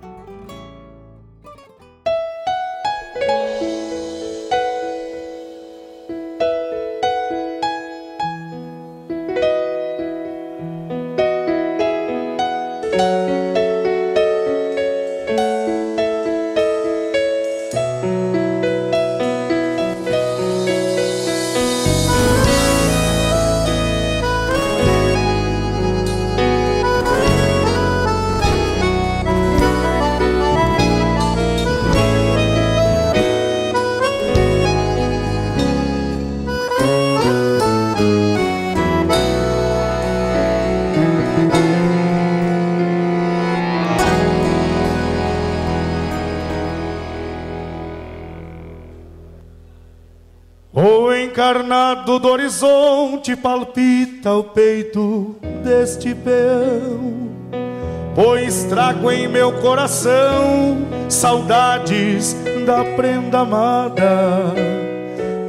[51.23, 57.29] Encarnado do horizonte palpita o peito deste peão,
[58.15, 60.77] pois trago em meu coração
[61.09, 64.53] saudades da prenda amada.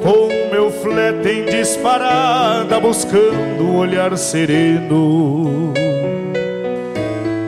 [0.03, 5.73] Com meu flete em disparada, buscando o olhar sereno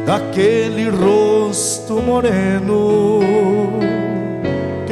[0.04, 3.81] daquele rosto moreno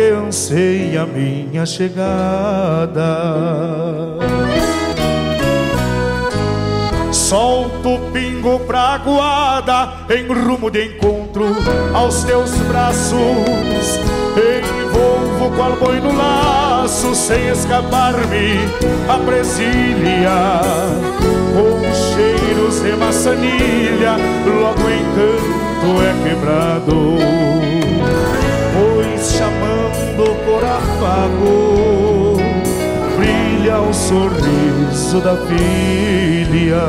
[0.00, 3.02] que anseia minha chegada.
[7.12, 11.44] Solto o pingo pra guarda em rumo de encontro
[11.92, 13.18] aos teus braços.
[14.38, 18.58] Envolvo qual boi no laço sem escapar-me
[19.06, 20.62] a presilha.
[21.52, 21.78] Com
[22.14, 27.59] cheiros de maçanilha, logo o encanto é quebrado
[30.60, 32.36] por afago
[33.16, 36.82] brilha o sorriso da filha.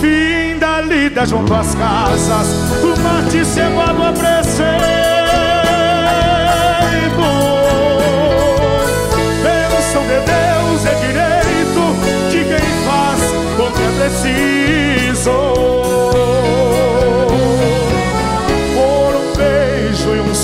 [0.00, 2.46] Fim da lida junto às casas,
[2.82, 4.76] o mate cevado a preceito.
[9.42, 11.82] Bênção de Deus é direito
[12.30, 13.20] de quem faz
[13.58, 13.90] o que é
[15.10, 15.75] preciso.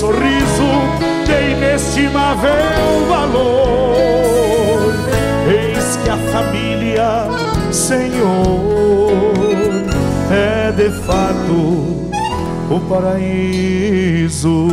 [0.03, 0.69] Sorriso
[1.25, 4.93] de inestimável valor.
[5.47, 7.27] Eis que a família,
[7.71, 9.23] Senhor,
[10.29, 12.11] é de fato
[12.69, 14.67] o paraíso.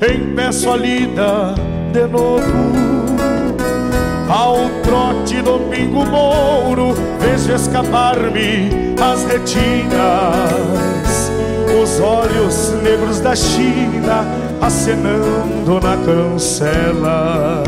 [0.00, 1.54] Empeço a lida
[1.92, 2.72] de novo.
[4.28, 10.62] Ao trote do pingo mouro, vejo escapar-me as retinas.
[11.82, 14.24] os olhos negros da China
[14.60, 17.64] acenando na cancela,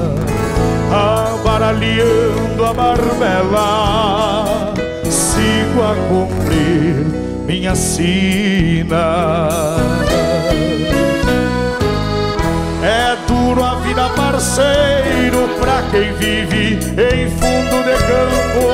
[0.90, 4.72] abaralhando a barbela,
[5.10, 7.06] sigo a cumprir
[7.46, 9.76] minha sina.
[13.94, 18.64] Vida, parceiro, pra quem vive em fundo de campo.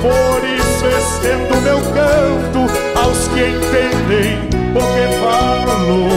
[0.00, 2.60] Por isso estendo meu canto
[2.96, 4.38] aos que entendem
[4.70, 6.08] o que falo,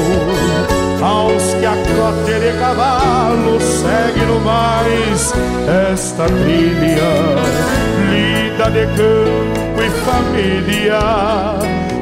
[1.02, 5.34] aos que a crote de cavalo segue no mais
[5.92, 7.14] esta trilha,
[8.12, 11.00] lida de campo e família,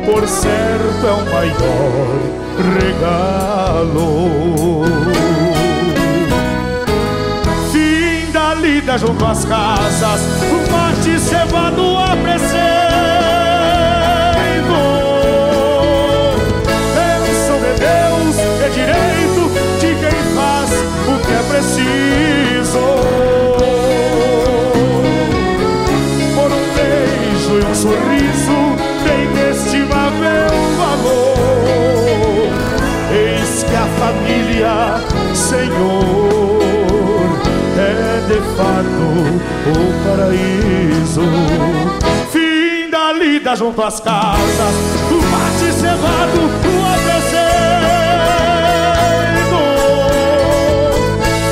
[0.06, 2.36] por certo é o maior
[2.80, 4.26] regalo.
[8.98, 10.22] Junto às casas,
[10.52, 12.74] o mate cevado apresento.
[12.74, 12.74] Bênção
[43.56, 44.76] junto às casas,
[45.10, 47.36] o mate cevado, o apresento.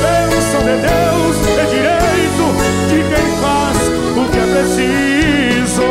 [0.02, 2.44] Bênção de Deus é direito
[2.90, 3.78] de quem faz
[4.16, 5.88] o que é preciso.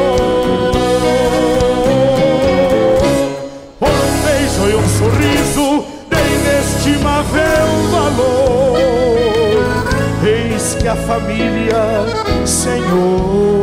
[3.82, 5.68] Um beijo e um sorriso
[6.10, 8.78] de inestimável valor.
[10.24, 11.84] Eis que a família,
[12.46, 13.63] Senhor,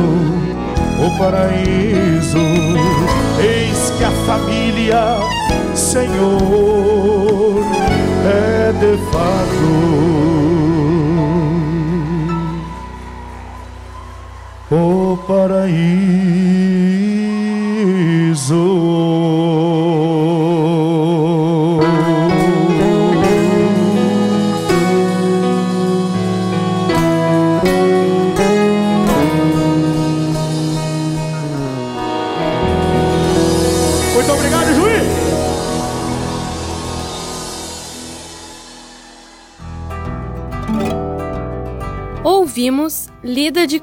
[0.00, 2.38] o paraíso.
[3.38, 5.16] Eis que a família,
[5.74, 7.64] Senhor,
[8.24, 10.20] é de fato
[14.70, 16.19] o paraíso.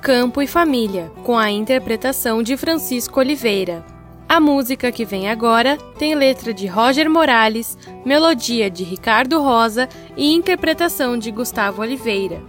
[0.08, 3.86] Campo e Família, com a interpretação de Francisco Oliveira.
[4.30, 10.34] A música que vem agora tem letra de Roger Morales, melodia de Ricardo Rosa e
[10.34, 12.42] interpretação de Gustavo Oliveira.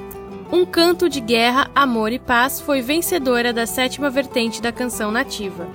[0.53, 5.67] Um canto de guerra, amor e paz foi vencedora da sétima vertente da canção nativa.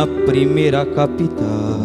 [0.00, 1.78] Na primeira capital.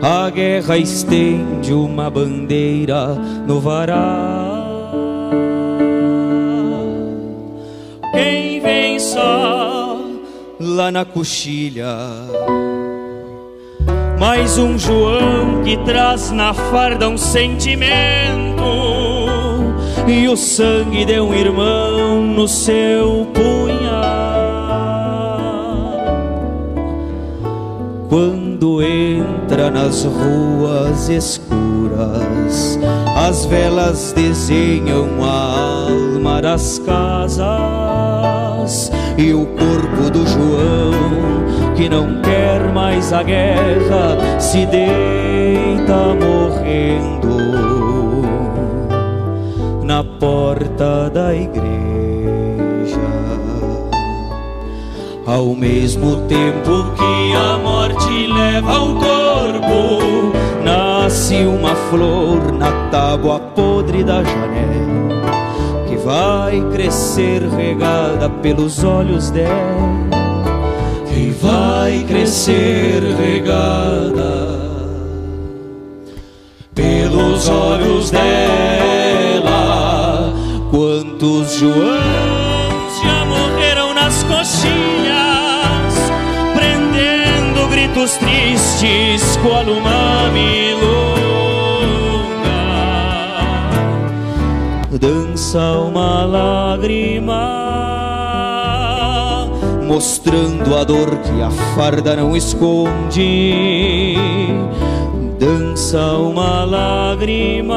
[0.00, 3.08] A guerra estende uma bandeira
[3.46, 4.94] no varal.
[8.14, 10.00] Quem vem só
[10.58, 11.98] lá na coxilha?
[14.18, 18.64] Mais um João que traz na farda um sentimento
[20.08, 23.73] e o sangue de um irmão no seu punhal.
[28.14, 32.78] Quando entra nas ruas escuras,
[33.16, 37.42] as velas desenham a alma das casas
[39.18, 40.92] e o corpo do João,
[41.74, 47.34] que não quer mais a guerra, se deita morrendo
[49.82, 51.93] na porta da igreja.
[55.34, 60.32] Ao mesmo tempo que a morte leva o corpo,
[60.62, 65.24] nasce uma flor na tábua podre da janela
[65.88, 70.06] que vai crescer regada pelos olhos dela,
[71.12, 74.54] que vai crescer regada
[76.72, 78.32] pelos olhos dela.
[80.70, 85.03] Quantos Joãos já morreram nas coxinhas,
[87.84, 90.64] gritos tristes qual uma milonga.
[94.98, 97.40] Dança uma lágrima,
[99.86, 104.16] mostrando a dor que a farda não esconde
[105.38, 107.74] dança uma lágrima,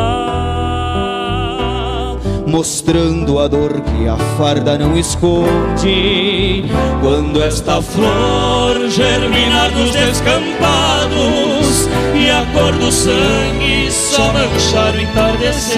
[2.48, 6.64] mostrando a dor que a farda não esconde.
[7.02, 15.78] Quando esta flor germinar nos descampados e a cor do sangue só manchar o entardecer,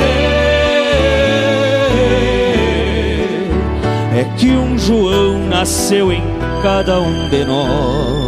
[4.15, 6.23] é que um João nasceu em
[6.61, 8.18] cada um de nós.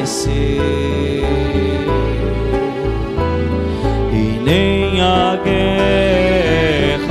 [0.00, 0.32] Adormecer
[4.12, 7.08] e nem a guerra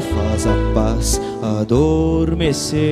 [0.00, 1.20] faz a paz
[1.60, 2.82] adormecer.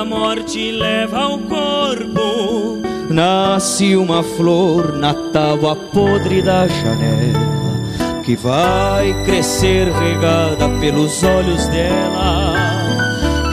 [0.00, 2.80] A morte leva ao corpo,
[3.10, 12.54] nasce uma flor na tábua podre da janela, que vai crescer regada pelos olhos dela,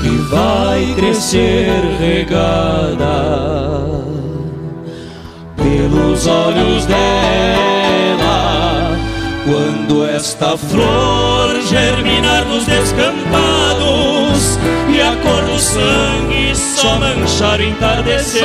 [0.01, 3.03] que vai crescer regada
[5.57, 6.97] pelos olhos dela.
[9.43, 13.86] Quando esta flor germinar nos descampados
[14.89, 18.43] e a cor do sangue só manchar o entardecer,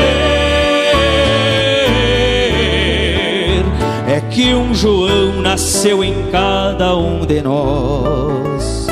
[4.09, 8.87] é que um João nasceu em cada um de nós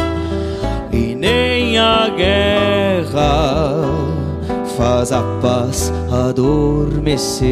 [0.93, 3.81] e nem a guerra
[4.77, 7.51] faz a paz adormecer.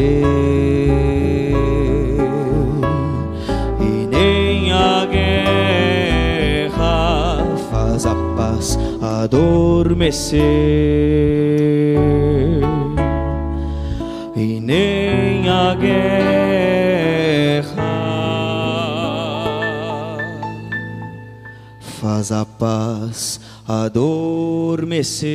[9.29, 10.41] Adormecer.
[14.35, 16.79] E nem a guerra
[21.81, 25.29] faz a paz adormecer.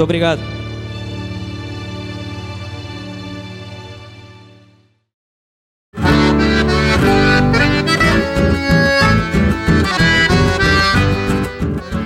[0.00, 0.40] Muito obrigado.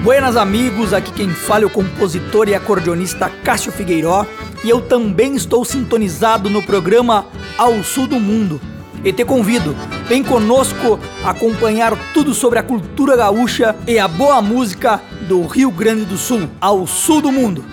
[0.02, 4.26] Buenas amigos, aqui quem fala é o compositor e acordeonista Cássio Figueiró
[4.64, 7.26] e eu também estou sintonizado no programa
[7.56, 8.60] Ao Sul do Mundo.
[9.04, 9.76] E te convido,
[10.08, 16.04] vem conosco acompanhar tudo sobre a cultura gaúcha e a boa música do Rio Grande
[16.04, 17.64] do Sul, ao sul do mundo.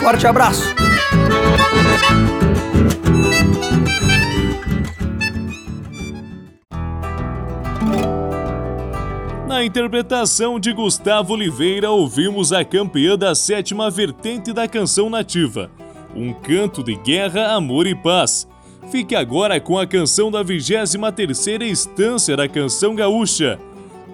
[0.00, 0.74] Forte abraço!
[9.46, 15.70] Na interpretação de Gustavo Oliveira, ouvimos a campeã da sétima vertente da canção nativa,
[16.14, 18.46] Um Canto de Guerra, Amor e Paz.
[18.90, 23.58] Fique agora com a canção da 23ª instância da canção gaúcha,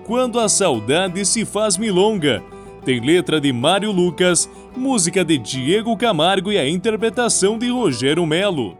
[0.07, 2.43] Quando a Saudade se Faz Milonga.
[2.85, 8.77] Tem letra de Mário Lucas, música de Diego Camargo e a interpretação de Rogério Melo.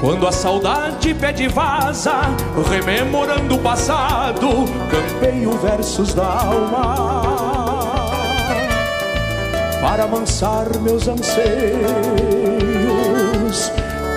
[0.00, 2.22] Quando a saudade pede vaza,
[2.70, 4.48] rememorando o passado,
[4.90, 7.60] campeio versos da alma
[9.80, 11.42] para amansar meus anseios.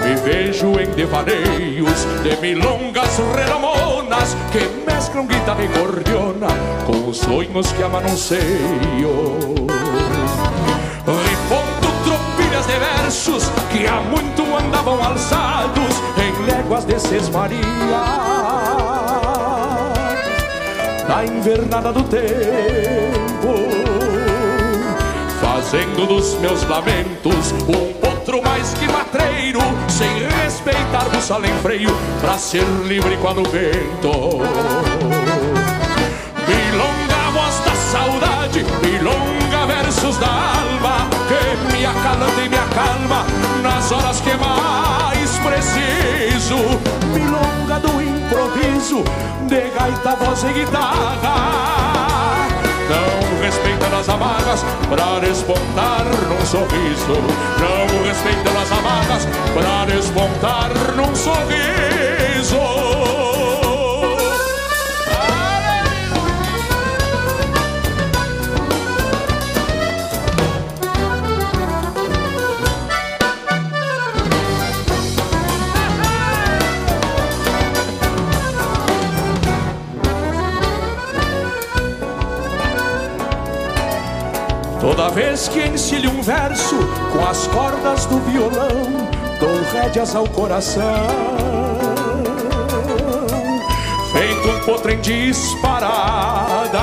[0.04, 6.48] Me vejo em devaneios de milongas redamonas que mesclam guitarra e cordiona
[6.86, 9.38] com os sonhos que amanunciio.
[13.04, 17.60] Versos que há muito andavam alçados em léguas de Sesmaria.
[21.06, 23.56] Da invernada do tempo,
[25.42, 31.90] fazendo dos meus lamentos um potro mais que matreiro, sem respeitar o em freio,
[32.22, 34.40] pra ser livre quando vento.
[43.62, 46.58] Nas horas que mais preciso.
[47.14, 49.04] Milonga do improviso,
[49.48, 51.64] de gaita, voz e guitarra
[52.90, 57.16] não respeitando as amarras pra despontar num sorriso.
[57.60, 62.03] Não respeitando as amarras pra despontar num sorriso.
[84.96, 86.76] Toda vez que encilho um verso
[87.12, 90.84] com as cordas do violão, dou rédeas ao coração.
[94.12, 96.80] Feito um potro em disparada,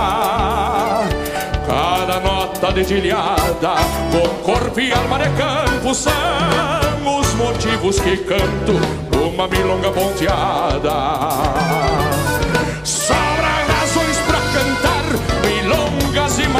[1.68, 3.76] cada nota dedilhada,
[4.10, 6.10] com corpo e alma de campo são
[7.20, 8.72] os motivos que canto
[9.24, 10.90] uma milonga ponteada.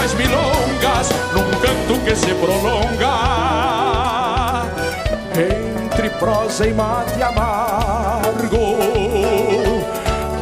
[0.00, 3.16] Mais milongas num canto que se prolonga
[5.34, 8.78] entre prosa e mate amargo.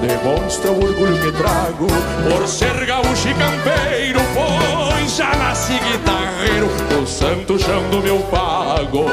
[0.01, 1.89] Demonstra o orgulho que trago
[2.23, 9.07] por ser gaúcho e campeiro, pois já nasci guitarreiro no santo chão do meu pago.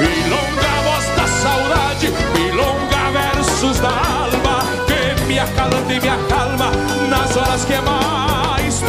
[0.00, 6.72] Milonga, voz da saudade, milonga, versos da alma, que me acalanta e me acalma
[7.10, 8.17] nas horas que mais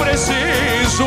[0.10, 1.06] preciso.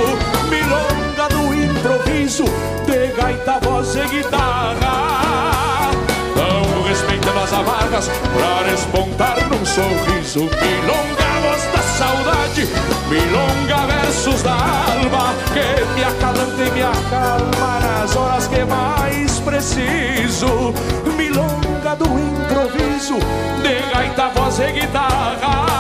[0.48, 2.44] Milonga do improviso,
[2.86, 5.90] de gaita, voz e guitarra.
[6.36, 10.40] Não respeitando as amargas pra despontar num sorriso.
[10.40, 12.68] Milonga, voz da saudade,
[13.09, 20.72] milonga, versos da alma, que me acalanta e me acalma nas horas que mais preciso.
[21.16, 23.18] Milonga do improviso,
[23.62, 25.71] de gaita, voz e guitarra.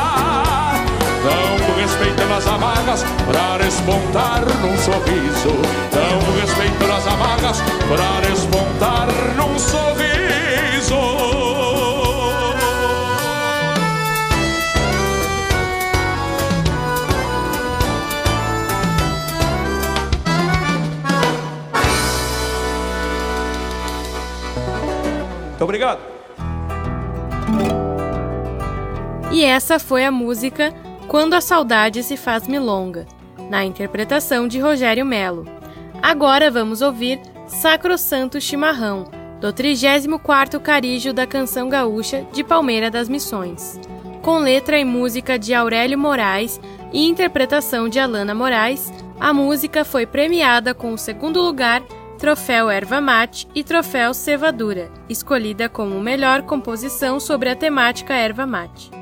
[2.32, 5.50] Não respeitando as amargas pra despontar num sorriso.
[5.92, 10.94] Não respeitando as amargas pra despontar num sorriso.
[25.50, 26.00] Muito obrigado.
[29.30, 30.72] E essa foi a música
[31.12, 33.06] Quando a Saudade se Faz Milonga,
[33.50, 35.44] na interpretação de Rogério Melo.
[36.00, 39.04] Agora vamos ouvir Sacrosanto Chimarrão,
[39.38, 43.78] do 34º Carígio da Canção Gaúcha de Palmeira das Missões,
[44.22, 46.58] com letra e música de Aurélio Moraes
[46.94, 48.90] e interpretação de Alana Moraes.
[49.20, 51.82] A música foi premiada com o segundo lugar
[52.18, 59.01] Troféu Erva Mate e Troféu Cevadura, escolhida como melhor composição sobre a temática erva mate.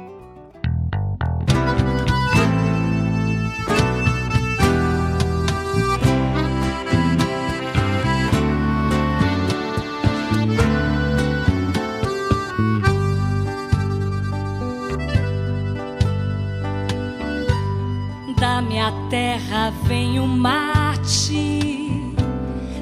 [18.40, 22.14] Da minha terra vem o mate,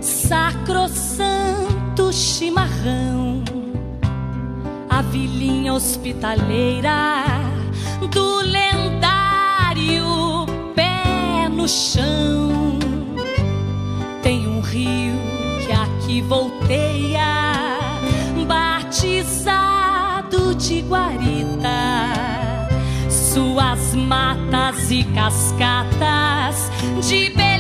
[0.01, 3.43] sacrosanto chimarrão,
[4.89, 7.25] a vilinha hospitaleira
[8.09, 10.07] do lendário
[10.77, 12.79] pé no chão.
[14.23, 15.19] Tem um rio
[15.67, 17.81] que aqui volteia,
[18.47, 22.28] batizado de guarita
[23.39, 26.73] suas matas e cascatas
[27.09, 27.58] de beleza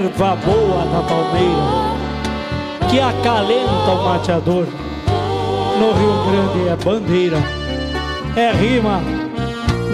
[0.00, 4.66] erva boa da palmeira, que acalenta o mateador.
[5.78, 7.36] No Rio Grande é bandeira,
[8.34, 9.02] é rima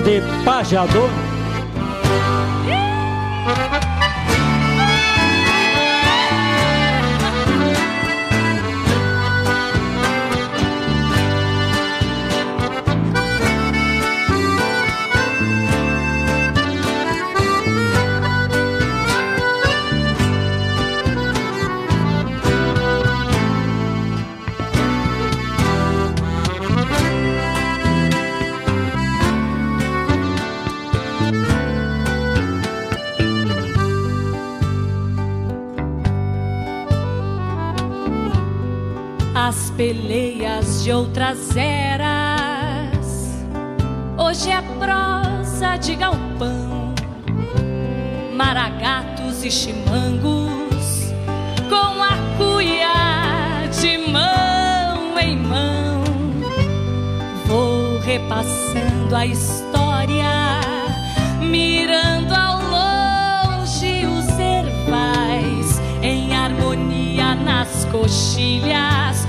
[0.04, 1.11] de pajador.
[39.87, 43.07] As peleias de outras eras.
[44.18, 46.93] Hoje é prosa de galpão,
[48.34, 51.12] maragatos e chimangos,
[51.68, 56.03] com a cuia de mão em mão.
[57.47, 60.61] Vou repassando a história,
[61.41, 69.26] mirando ao longe os ervais em harmonia nas coxilhas,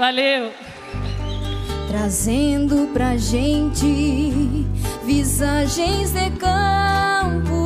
[0.00, 0.50] Valeu.
[1.86, 4.66] trazendo pra gente
[5.04, 7.58] visagens de campo.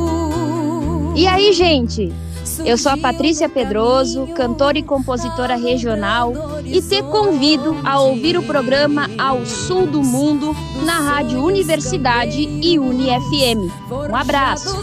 [1.15, 2.11] E aí, gente?
[2.65, 6.33] Eu sou a Patrícia Pedroso, cantora e compositora regional,
[6.65, 12.77] e te convido a ouvir o programa Ao Sul do Mundo na Rádio Universidade e
[12.77, 13.71] UniFM.
[14.11, 14.75] Um abraço.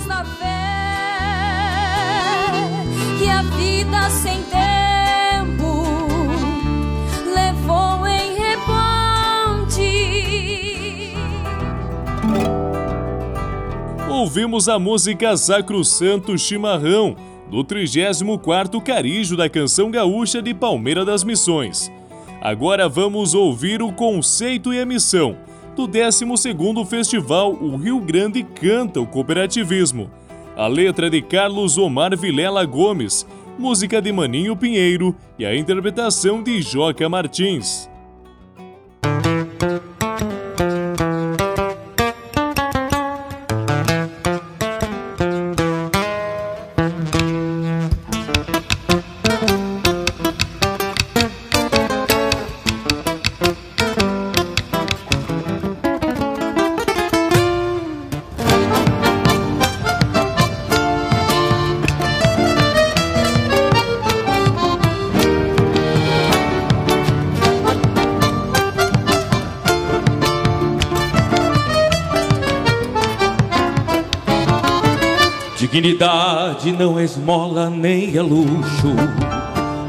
[14.23, 17.17] Ouvimos a música Sacro Santo Chimarrão,
[17.51, 21.91] do 34º Carijo da Canção Gaúcha de Palmeira das Missões.
[22.41, 25.37] Agora vamos ouvir o conceito e a missão
[25.75, 30.09] do 12º Festival O Rio Grande Canta o Cooperativismo.
[30.57, 33.27] A letra de Carlos Omar Vilela Gomes,
[33.59, 37.91] música de Maninho Pinheiro e a interpretação de Joca Martins.
[75.73, 78.95] Dignidade não é esmola nem é luxo,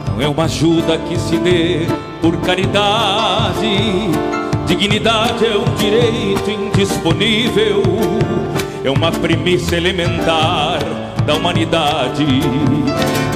[0.07, 1.81] não é uma ajuda que se dê
[2.21, 4.09] por caridade.
[4.65, 7.83] Dignidade é um direito indisponível,
[8.81, 10.79] é uma premissa elementar
[11.25, 12.25] da humanidade.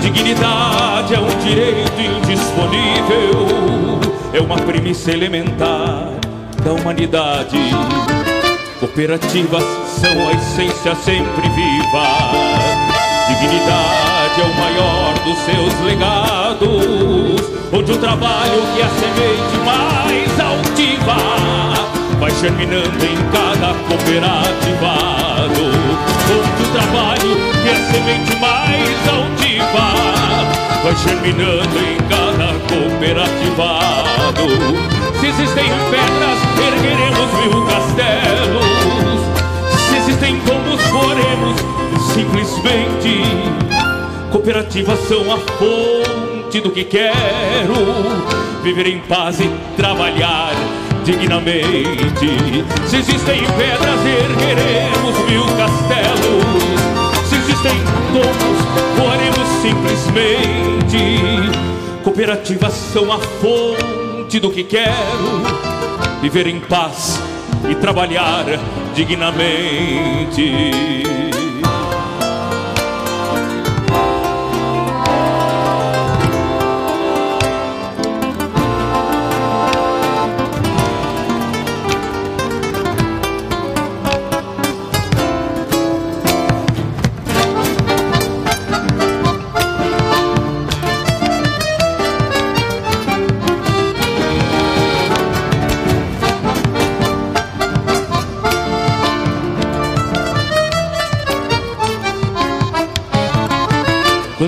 [0.01, 3.99] Dignidade é um direito indisponível,
[4.31, 6.13] é uma premissa elementar
[6.63, 7.57] da humanidade.
[8.79, 12.05] Cooperativas são a essência sempre viva.
[13.27, 17.41] Dignidade é o maior dos seus legados,
[17.73, 21.15] onde o trabalho que é a semente mais altiva
[22.19, 25.71] vai germinando em cada cooperativado.
[26.29, 29.85] Onde o trabalho que é a semente mais altiva
[30.83, 34.45] vai germinando em cada cooperativado.
[35.27, 36.39] Se existem pedras,
[36.73, 38.63] ergueremos mil castelos.
[39.77, 41.59] Se existem tombos, foremos
[42.13, 43.23] simplesmente.
[44.31, 47.75] Cooperativas são a fonte do que quero.
[48.63, 50.53] Viver em paz e trabalhar
[51.03, 52.63] dignamente.
[52.87, 56.45] Se existem pedras, ergueremos mil castelos.
[57.27, 57.75] Se existem
[58.13, 58.59] tombos,
[58.95, 61.19] foremos simplesmente.
[62.01, 63.96] Cooperativas são a fonte
[64.35, 65.41] do que quero.
[66.21, 67.17] Viver em paz
[67.69, 68.45] e trabalhar
[68.93, 70.51] dignamente.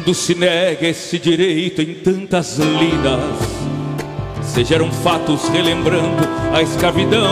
[0.09, 3.21] Quando se nega esse direito em tantas lidas,
[4.41, 7.31] se geram fatos relembrando a escravidão.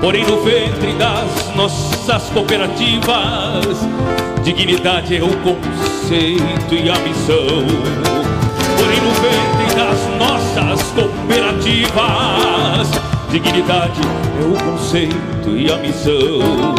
[0.00, 3.78] Porém, no ventre das nossas cooperativas,
[4.44, 7.66] dignidade é o conceito e a missão.
[8.78, 12.88] Porém, no ventre das nossas cooperativas,
[13.32, 14.00] dignidade
[14.40, 16.76] é o conceito e a missão.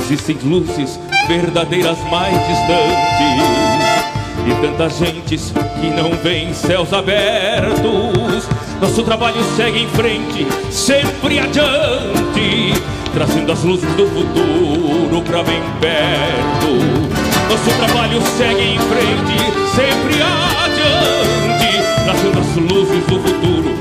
[0.00, 4.02] Existem luzes verdadeiras mais distantes
[4.46, 8.48] e tantas gentes que não veem céus abertos.
[8.80, 12.74] Nosso trabalho segue em frente, sempre adiante,
[13.14, 17.12] trazendo as luzes do futuro pra bem perto.
[17.48, 19.38] Nosso trabalho segue em frente,
[19.76, 23.76] sempre adiante, trazendo as luzes do futuro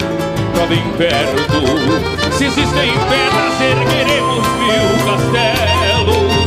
[0.54, 2.32] pra bem perto.
[2.38, 6.41] Se existem pedras, ergueremos mil castelos.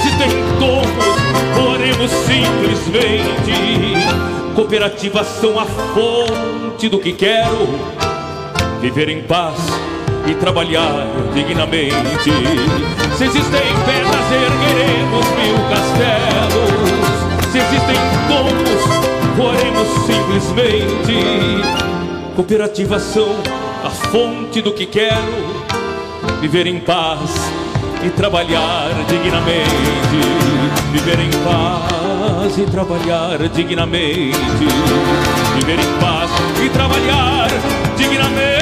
[0.00, 0.30] Se existem
[0.60, 3.54] tombos, oremos simplesmente.
[4.54, 7.68] Cooperativas são a fonte do que quero.
[8.80, 9.56] Viver em paz
[10.28, 12.30] e trabalhar dignamente.
[13.16, 16.70] Se existem pedras, ergueremos mil castelos.
[17.50, 17.96] Se existem
[18.28, 18.80] tombos,
[19.36, 21.18] oremos simplesmente.
[22.36, 23.34] Cooperativas são
[23.84, 25.58] a fonte do que quero.
[26.40, 27.57] Viver em paz
[28.04, 29.68] e trabalhar dignamente.
[30.92, 34.36] Viver em paz e trabalhar dignamente.
[35.56, 36.30] Viver em paz
[36.64, 37.48] e trabalhar
[37.96, 38.57] dignamente.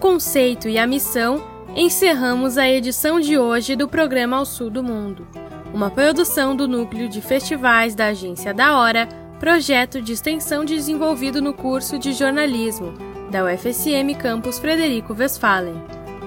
[0.00, 1.44] Conceito e a missão,
[1.76, 5.28] encerramos a edição de hoje do programa Ao Sul do Mundo,
[5.74, 9.06] uma produção do Núcleo de Festivais da Agência da Hora,
[9.38, 12.94] projeto de extensão desenvolvido no curso de jornalismo
[13.30, 15.80] da UFSM Campus Frederico Westphalen.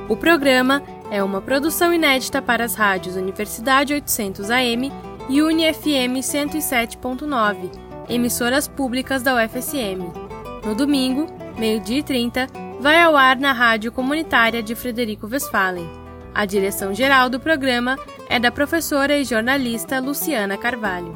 [0.07, 4.91] O programa é uma produção inédita para as rádios Universidade 800 AM
[5.27, 7.71] e UniFM 107.9,
[8.07, 10.11] emissoras públicas da UFSM.
[10.63, 12.47] No domingo, meio-dia e 30,
[12.83, 15.89] vai ao ar na Rádio Comunitária de Frederico Westphalen.
[16.35, 21.13] A direção geral do programa é da professora e jornalista Luciana Carvalho.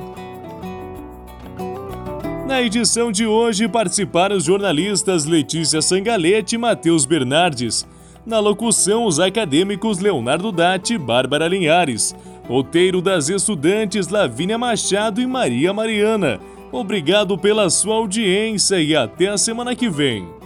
[2.48, 7.86] Na edição de hoje participaram os jornalistas Letícia Sangalete e Matheus Bernardes.
[8.26, 12.16] Na locução, os acadêmicos Leonardo Datti e Bárbara Linhares.
[12.48, 16.40] Roteiro das estudantes Lavínia Machado e Maria Mariana.
[16.72, 20.37] Obrigado pela sua audiência e até a semana que vem.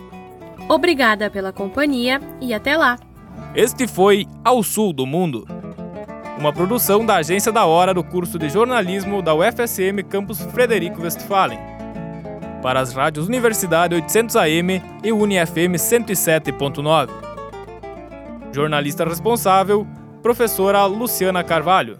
[0.72, 2.96] Obrigada pela companhia e até lá!
[3.54, 5.46] Este foi Ao Sul do Mundo,
[6.40, 11.60] uma produção da Agência da Hora do curso de jornalismo da UFSM Campus Frederico Westphalen.
[12.62, 17.10] Para as rádios Universidade 800 AM e UniFM 107.9.
[18.54, 19.86] Jornalista responsável,
[20.24, 22.00] professora Luciana Carvalho.